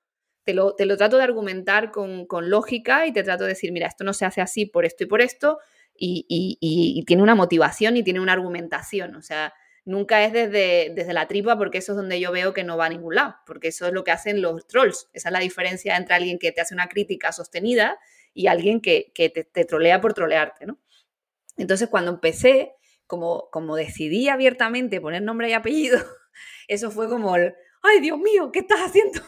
[0.44, 4.12] te lo, trato de argumentar con, lógica y te trato de decir, mira, esto no
[4.12, 5.58] se hace así por esto y por esto,
[5.94, 9.14] y, tiene una motivación y tiene una argumentación.
[9.14, 12.64] O sea, nunca es desde, desde, la tripa porque eso es donde yo veo que
[12.64, 15.08] no va a ningún lado, porque eso es lo que hacen los trolls.
[15.12, 17.98] Esa es la diferencia entre alguien que te hace una crítica sostenida
[18.34, 20.78] y alguien que, te, trolea por trolearte, ¿no?
[21.56, 22.72] Entonces, cuando empecé,
[23.06, 25.98] como, como decidí abiertamente poner nombre y apellido,
[26.68, 29.20] eso fue como, ay, Dios mío, ¿qué estás haciendo?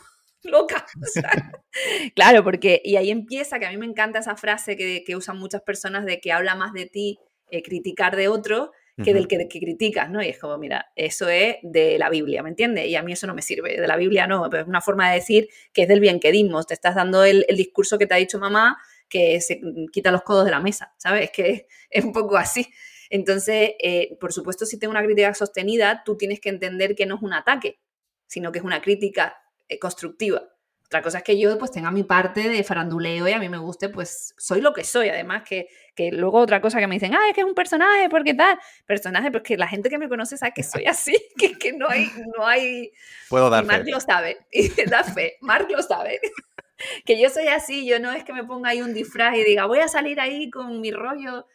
[0.45, 0.87] Loca.
[2.15, 5.63] claro, porque, y ahí empieza, que a mí me encanta esa frase que, usan muchas
[5.63, 7.19] personas de que habla más de ti
[7.51, 8.73] eh, criticar de otro
[9.03, 10.23] que del que, criticas, ¿no?
[10.23, 12.87] Y es como, mira, eso es de la Biblia, ¿me entiendes?
[12.87, 15.09] Y a mí eso no me sirve, de la Biblia no, pero es una forma
[15.09, 18.15] de decir que es del bien que dimos, te estás dando el, discurso que te
[18.15, 18.77] ha dicho mamá
[19.09, 19.61] que se
[19.93, 21.25] quita los codos de la mesa, ¿sabes?
[21.25, 22.69] Es que es un poco así.
[23.11, 27.17] Entonces, eh, por supuesto, si tengo una crítica sostenida, tú tienes que entender que no
[27.17, 27.81] es un ataque,
[28.27, 29.37] sino que es una crítica
[29.81, 30.43] constructiva.
[30.87, 33.59] Otra cosa es que yo pues tenga mi parte de faranduleo y a mí me
[33.59, 35.09] guste, pues soy lo que soy.
[35.09, 38.09] Además que, que luego otra cosa que me dicen, ah, es que es un personaje,
[38.09, 38.59] ¿por qué tal?
[38.87, 42.11] Personaje, porque la gente que me conoce sabe que soy así, que, que no hay,
[42.37, 42.93] no hay...
[43.29, 46.21] Puedo dar Mark lo sabe, y da fe, Mark lo sabe.
[47.05, 49.67] que yo soy así, yo no es que me ponga ahí un disfraz y diga,
[49.67, 51.47] voy a salir ahí con mi rollo,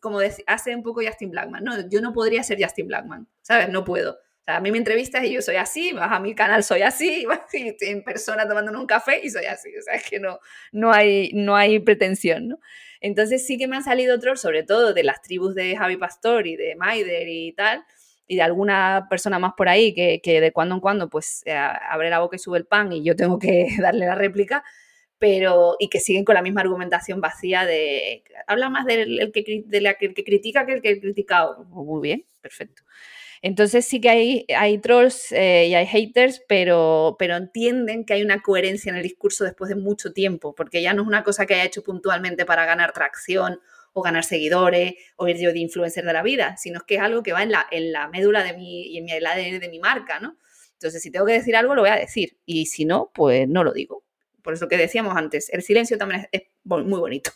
[0.00, 1.64] como hace un poco Justin Blackman.
[1.64, 3.70] No, yo no podría ser Justin Blackman, ¿sabes?
[3.70, 4.18] No puedo.
[4.46, 7.40] A mí me entrevistas y yo soy así, vas a mi canal, soy así, vas
[7.52, 9.70] en persona tomándonos un café y soy así.
[9.76, 10.38] O sea, es que no,
[10.72, 12.58] no, hay, no hay pretensión, ¿no?
[13.00, 16.46] Entonces sí que me han salido otros, sobre todo de las tribus de Javi Pastor
[16.46, 17.84] y de Maider y tal,
[18.26, 21.52] y de alguna persona más por ahí que, que de cuando en cuando pues eh,
[21.52, 24.64] abre la boca y sube el pan y yo tengo que darle la réplica,
[25.18, 29.80] pero y que siguen con la misma argumentación vacía de habla más del que, de
[29.80, 31.64] la, que, critica que el que criticado.
[31.64, 32.82] Muy bien, perfecto.
[33.46, 38.22] Entonces sí que hay, hay trolls eh, y hay haters, pero, pero entienden que hay
[38.22, 41.44] una coherencia en el discurso después de mucho tiempo, porque ya no es una cosa
[41.44, 43.60] que haya hecho puntualmente para ganar tracción
[43.92, 47.22] o ganar seguidores o ir yo de influencer de la vida, sino que es algo
[47.22, 49.78] que va en la, en la médula de mi, y en el ADN de mi
[49.78, 50.38] marca, ¿no?
[50.72, 52.38] Entonces, si tengo que decir algo, lo voy a decir.
[52.46, 54.06] Y si no, pues no lo digo.
[54.40, 57.30] Por eso que decíamos antes, el silencio también es, muy bonito.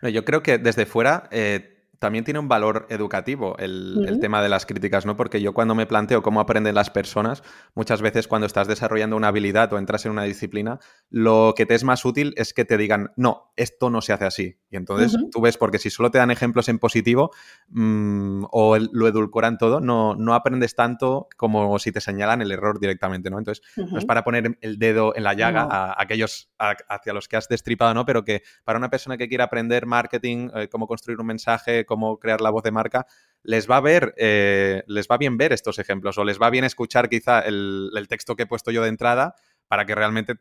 [0.00, 1.69] yo creo que desde fuera eh,
[2.00, 5.16] también tiene un valor educativo el, tema de las críticas, ¿no?
[5.16, 7.42] Porque yo cuando me planteo cómo aprenden las personas,
[7.74, 10.80] muchas veces cuando estás desarrollando una habilidad o entras en una disciplina,
[11.10, 14.24] lo que te es más útil es que te digan, no, esto no se hace
[14.24, 14.59] así.
[14.70, 17.32] Y entonces tú ves, porque si solo te dan ejemplos en positivo
[17.68, 22.78] mm, o lo edulcoran todo, no, no aprendes tanto como si te señalan el error
[22.78, 23.38] directamente, ¿no?
[23.38, 27.36] Entonces, no es para poner el dedo en la llaga a, aquellos hacia los que
[27.36, 28.04] has destripado, ¿no?
[28.06, 32.18] Pero que para una persona que quiera aprender marketing, eh, cómo construir un mensaje, cómo
[32.18, 33.06] crear la voz de marca,
[33.42, 36.64] les va a ver, eh, les va bien ver estos ejemplos o les va bien
[36.64, 39.34] escuchar quizá el, texto que he puesto yo de entrada
[39.68, 40.34] para que realmente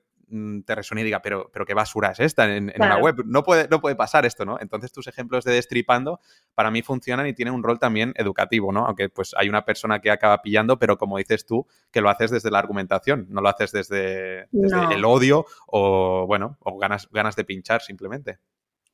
[0.66, 3.24] te resuene y diga, pero, pero qué basura es esta en, una web.
[3.26, 4.58] No puede, no puede pasar esto, ¿no?
[4.60, 6.20] Entonces tus ejemplos de destripando
[6.54, 8.86] para mí funcionan y tienen un rol también educativo, ¿no?
[8.86, 12.32] Aunque pues hay una persona que acaba pillando, pero como dices tú, que lo haces
[12.32, 17.46] desde la argumentación, no lo haces desde, el odio o, bueno, o ganas, ganas de
[17.46, 18.40] pinchar simplemente.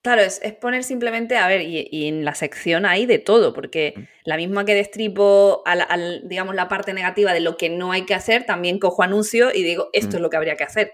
[0.05, 4.01] Claro, es, poner simplemente, a ver, y, en la sección hay de todo, porque mm.
[4.25, 8.13] la misma que destripo, al, digamos, la parte negativa de lo que no hay que
[8.13, 10.15] hacer, también cojo anuncio y digo, esto mm.
[10.17, 10.93] es lo que habría que hacer.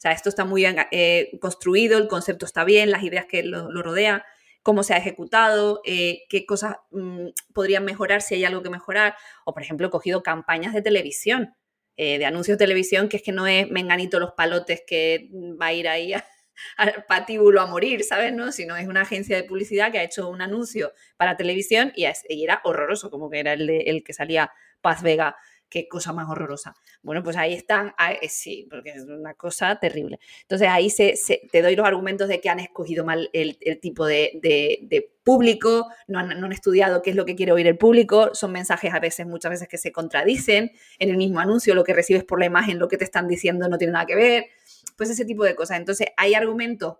[0.00, 0.02] Mm.
[0.02, 3.42] O sea, esto está muy bien eh, construido, el concepto está bien, las ideas que
[3.42, 4.22] lo, rodean,
[4.62, 6.76] cómo se ha ejecutado, eh, qué cosas
[7.54, 9.14] podrían mejorar si hay algo que mejorar.
[9.44, 11.54] O, por ejemplo, he cogido campañas de televisión,
[11.96, 15.28] eh, de anuncios de televisión, que es que no es menganito los palotes que
[15.60, 16.14] va a ir ahí
[16.76, 18.32] al patíbulo a morir, ¿sabes?
[18.32, 18.52] No?
[18.52, 22.60] Sino es una agencia de publicidad que ha hecho un anuncio para televisión y, era
[22.64, 25.36] horroroso, como que era el, de, el que salía Paz Vega
[25.70, 26.74] qué cosa más horrorosa.
[27.02, 30.18] Bueno, pues ahí están, eh, sí, porque es una cosa terrible.
[30.42, 31.14] Entonces ahí se,
[31.50, 36.40] te doy los argumentos de que han escogido mal el, tipo de, público, no han,
[36.40, 39.26] no han, estudiado qué es lo que quiere oír el público, son mensajes a veces,
[39.26, 42.78] muchas veces que se contradicen en el mismo anuncio, lo que recibes por la imagen,
[42.78, 44.46] lo que te están diciendo no tiene nada que ver
[44.96, 45.78] pues ese tipo de cosas.
[45.78, 46.96] Entonces, hay argumentos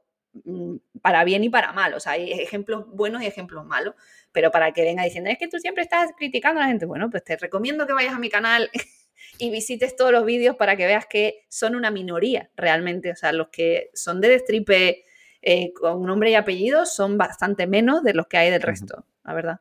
[1.02, 3.94] para bien y para mal, o sea, hay ejemplos buenos y ejemplos malos,
[4.32, 7.10] pero para que venga diciendo, es que tú siempre estás criticando a la gente, bueno,
[7.10, 8.70] pues te recomiendo que vayas a mi canal
[9.38, 13.32] y visites todos los vídeos para que veas que son una minoría realmente, o sea,
[13.32, 15.04] los que son de destripe
[15.42, 19.34] eh, con nombre y apellido son bastante menos de los que hay del resto, la
[19.34, 19.60] verdad.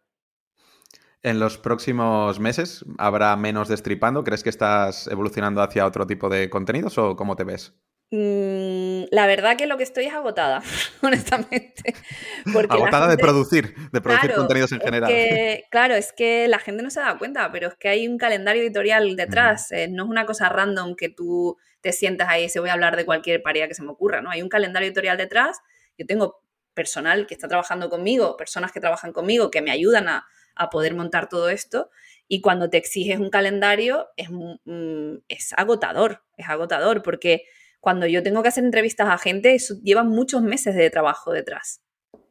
[1.22, 4.24] ¿En los próximos meses habrá menos destripando?
[4.24, 7.74] ¿Crees que estás evolucionando hacia otro tipo de contenidos o cómo te ves?
[8.12, 10.64] Mm, la verdad que lo que estoy es agotada,
[11.04, 11.94] honestamente.
[12.68, 15.12] agotada de producir, de producir contenidos en general.
[15.70, 18.64] claro, es que la gente no se da cuenta, pero es que hay un calendario
[18.64, 19.72] editorial detrás.
[19.72, 22.74] Eh, no es una cosa random que tú te sientas ahí y se voy a
[22.74, 24.32] hablar de cualquier paría que se me ocurra, ¿no?
[24.32, 25.60] Hay un calendario editorial detrás.
[25.98, 26.42] Yo tengo
[26.74, 30.26] personal que está trabajando conmigo, personas que trabajan conmigo, que me ayudan a,
[30.72, 31.90] poder montar todo esto.
[32.28, 37.46] Y cuando te exiges un calendario, es, mm, es agotador, es agotador, porque
[37.80, 41.82] cuando yo tengo que hacer entrevistas a gente, eso lleva muchos meses de trabajo detrás.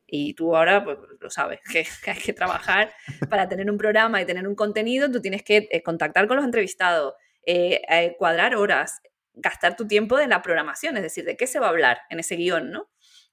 [0.06, 2.92] Y tú ahora pues, lo sabes, que, hay que trabajar
[3.28, 6.46] para tener un programa y tener un contenido, tú tienes que eh, contactar con los
[6.46, 9.00] entrevistados, eh, eh, cuadrar horas,
[9.34, 12.20] gastar tu tiempo en la programación, es decir, de qué se va a hablar en
[12.20, 12.90] ese guion, ¿no?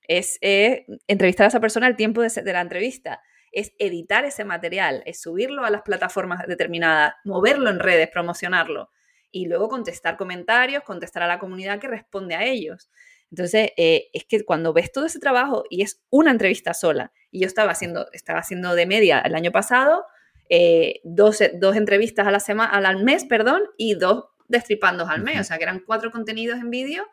[0.08, 5.20] Es entrevistar a esa persona el tiempo de, la entrevista, es editar ese material, es
[5.20, 8.92] subirlo a las plataformas determinadas, moverlo en redes, promocionarlo
[9.36, 12.90] y luego contestar comentarios, contestar a la comunidad que responde a ellos.
[13.30, 17.42] Entonces, eh, es que cuando ves todo ese trabajo y es una entrevista sola, y
[17.42, 20.06] yo estaba haciendo, estaba haciendo de media el año pasado,
[20.48, 25.42] eh, dos, dos, entrevistas a la semana, al mes, perdón, y dos destripandos al mes,
[25.42, 27.06] o sea, que eran cuatro contenidos en vídeo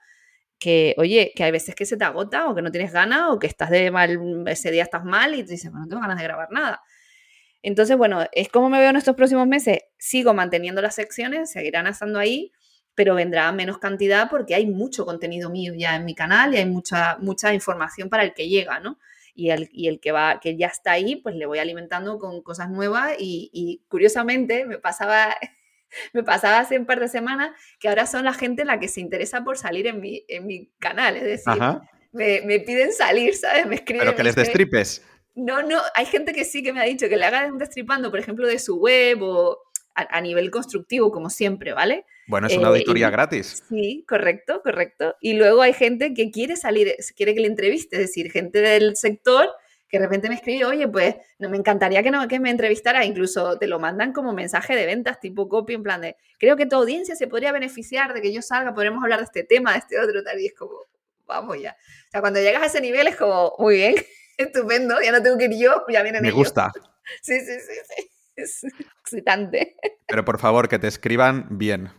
[0.60, 3.40] que, oye, que hay veces que se te agota o que no tienes ganas o
[3.40, 6.18] que estás de mal, ese día estás mal y te dices, bueno, no tengo ganas
[6.18, 6.82] de grabar nada.
[7.62, 9.78] Entonces, bueno, es como me veo en estos próximos meses.
[9.98, 12.52] Sigo manteniendo las secciones, seguirán estando ahí,
[12.94, 16.66] pero vendrá menos cantidad porque hay mucho contenido mío ya en mi canal y hay
[16.66, 18.98] mucha, mucha información para el que llega, ¿no?
[19.34, 22.42] Y el, y el que va, que ya está ahí, pues le voy alimentando con
[22.42, 25.34] cosas nuevas y, y curiosamente me pasaba
[26.12, 29.00] me pasaba hace un par de semanas que ahora son la gente la que se
[29.00, 31.16] interesa por salir en mi, en mi canal.
[31.16, 31.62] Es decir,
[32.12, 33.66] me, me, piden salir, ¿sabes?
[33.66, 34.00] Me escriben.
[34.00, 35.02] Pero que les destripes.
[35.34, 38.10] No, no, hay gente que sí que me ha dicho que le haga un destripando,
[38.10, 39.58] por ejemplo, de su web o
[39.94, 42.06] a, nivel constructivo, como siempre, ¿vale?
[42.26, 43.62] Bueno, es una eh, auditoría gratis.
[43.68, 45.16] Sí, correcto, correcto.
[45.20, 48.96] Y luego hay gente que quiere salir, quiere que le entreviste, es decir, gente del
[48.96, 49.50] sector
[49.92, 53.04] que de repente me escribe, oye, pues no me encantaría que, no, que me entrevistara,
[53.04, 56.64] incluso te lo mandan como mensaje de ventas tipo copy, en plan de, creo que
[56.64, 59.80] tu audiencia se podría beneficiar de que yo salga, podremos hablar de este tema, de
[59.80, 60.78] este otro, tal, y es como,
[61.26, 61.76] vamos ya.
[62.08, 63.96] O sea, cuando llegas a ese nivel es como, muy bien,
[64.36, 66.70] estupendo, ya no tengo que ir yo, ya vienen Me gusta.
[67.20, 68.62] Sí, sí, sí, sí, es
[69.02, 69.76] excitante.
[70.06, 71.90] Pero por favor, que te escriban bien.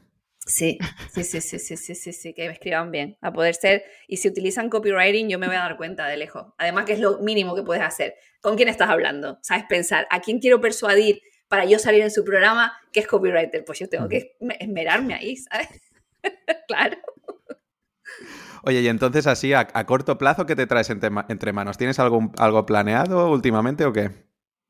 [0.46, 0.78] Sí,
[1.14, 3.84] sí, sí, sí, sí, sí, sí, sí, que me escriban bien, a poder ser.
[4.08, 6.54] Y si utilizan copywriting, yo me voy a dar cuenta de lejos.
[6.58, 8.16] Además, que es lo mínimo que puedes hacer.
[8.42, 9.40] ¿Con quién estás hablando?
[9.42, 10.08] ¿Sabes pensar?
[10.10, 13.64] ¿A quién quiero persuadir para yo salir en su programa que es copywriter?
[13.64, 15.70] Pues yo tengo que esmerarme ahí, ¿sabes?
[16.68, 16.98] claro.
[18.66, 21.78] Oye, y entonces así, a, corto plazo, ¿qué te traes entre, manos?
[21.78, 24.10] ¿Tienes algo, algo planeado últimamente o qué?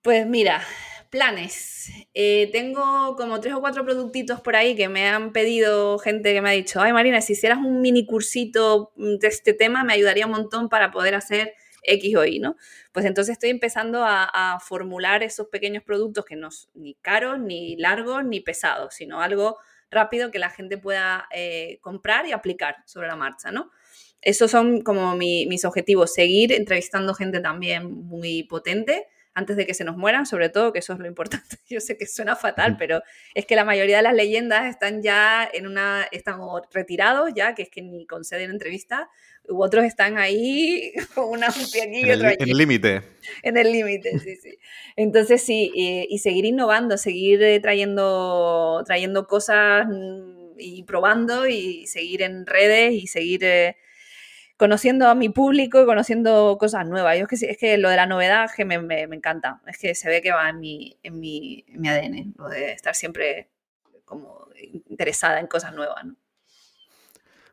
[0.01, 0.63] Pues mira,
[1.11, 1.91] planes.
[2.15, 6.41] Eh, tengo como tres o cuatro productitos por ahí que me han pedido gente que
[6.41, 10.25] me ha dicho, ay Marina, si hicieras un mini cursito de este tema me ayudaría
[10.25, 12.55] un montón para poder hacer X o Y, ¿no?
[12.91, 17.77] Pues entonces estoy empezando a, formular esos pequeños productos que no son ni caros, ni
[17.77, 19.59] largos, ni pesados, sino algo
[19.91, 23.69] rápido que la gente pueda eh, comprar y aplicar sobre la marcha, ¿no?
[24.23, 29.83] Esos son como mis objetivos, seguir entrevistando gente también muy potente, antes de que se
[29.83, 31.57] nos mueran, sobre todo, que eso es lo importante.
[31.69, 33.01] Yo sé que suena fatal, pero
[33.33, 36.39] es que la mayoría de las leyendas están ya en una, están
[36.71, 39.09] retirados ya, que es que ni conceden entrevista,
[39.47, 43.01] u otros están ahí con una aquí y otro En el límite.
[43.41, 44.57] En el límite, sí, sí.
[44.95, 52.21] Entonces sí, y, seguir innovando, seguir eh, trayendo, trayendo cosas mm, y probando y seguir
[52.21, 53.43] en redes y seguir...
[53.43, 53.77] Eh,
[54.63, 57.17] conociendo a mi público y conociendo cosas nuevas.
[57.17, 59.59] Yo es que, es que lo de la novedad que me, me, encanta.
[59.67, 62.71] Es que se ve que va en mi, en mi, en mi ADN, lo de
[62.71, 63.49] estar siempre
[64.05, 64.47] como
[64.87, 66.05] interesada en cosas nuevas.
[66.05, 66.15] ¿no?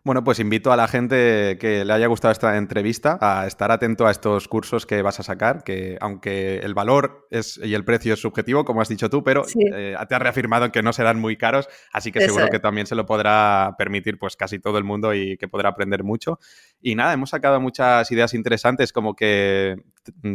[0.03, 4.07] Bueno, pues invito a la gente que le haya gustado esta entrevista a estar atento
[4.07, 8.14] a estos cursos que vas a sacar, que aunque el valor es, y el precio
[8.14, 9.44] es subjetivo, como has dicho tú, pero
[9.74, 12.94] eh, te has reafirmado que no serán muy caros, así que seguro que también se
[12.94, 16.38] lo podrá permitir pues casi todo el mundo y que podrá aprender mucho.
[16.80, 19.76] Y nada, hemos sacado muchas ideas interesantes como que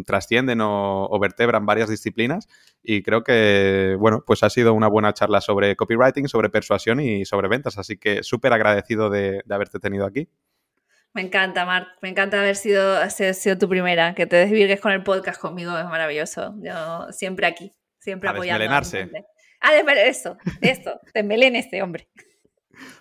[0.05, 2.47] trascienden o, o vertebran varias disciplinas
[2.87, 7.25] y creo que, bueno, pues ha sido una buena charla sobre copywriting, sobre persuasión y
[7.25, 10.29] sobre ventas, así que súper agradecido de, haberte tenido aquí.
[11.13, 11.87] Me encanta, Marc.
[12.01, 14.13] Me encanta haber sido, sido tu primera.
[14.15, 16.53] Que te desvirgues con el podcast conmigo es maravilloso.
[16.59, 18.59] Yo siempre aquí, siempre a apoyando.
[18.59, 19.09] Desmelenarse.
[19.61, 19.73] Ah,
[20.05, 20.99] eso, esto.
[21.13, 22.09] Desmelene este hombre.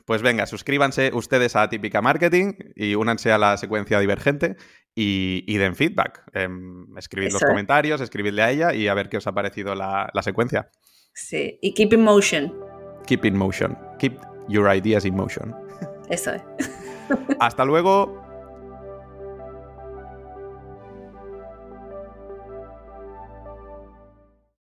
[0.05, 4.57] Pues venga, suscríbanse ustedes a Típica Marketing y únanse a la secuencia divergente
[4.95, 6.23] y, den feedback.
[6.35, 6.49] Eh,
[6.97, 10.23] escribid los comentarios, escribidle a ella y a ver qué os ha parecido la, la
[10.23, 10.71] secuencia.
[11.15, 12.53] Sí, y keep in motion.
[13.07, 13.77] Keep in motion.
[13.99, 14.19] Keep
[14.49, 15.55] your ideas in motion.
[16.09, 16.43] Eso es.
[17.41, 18.24] Hasta luego.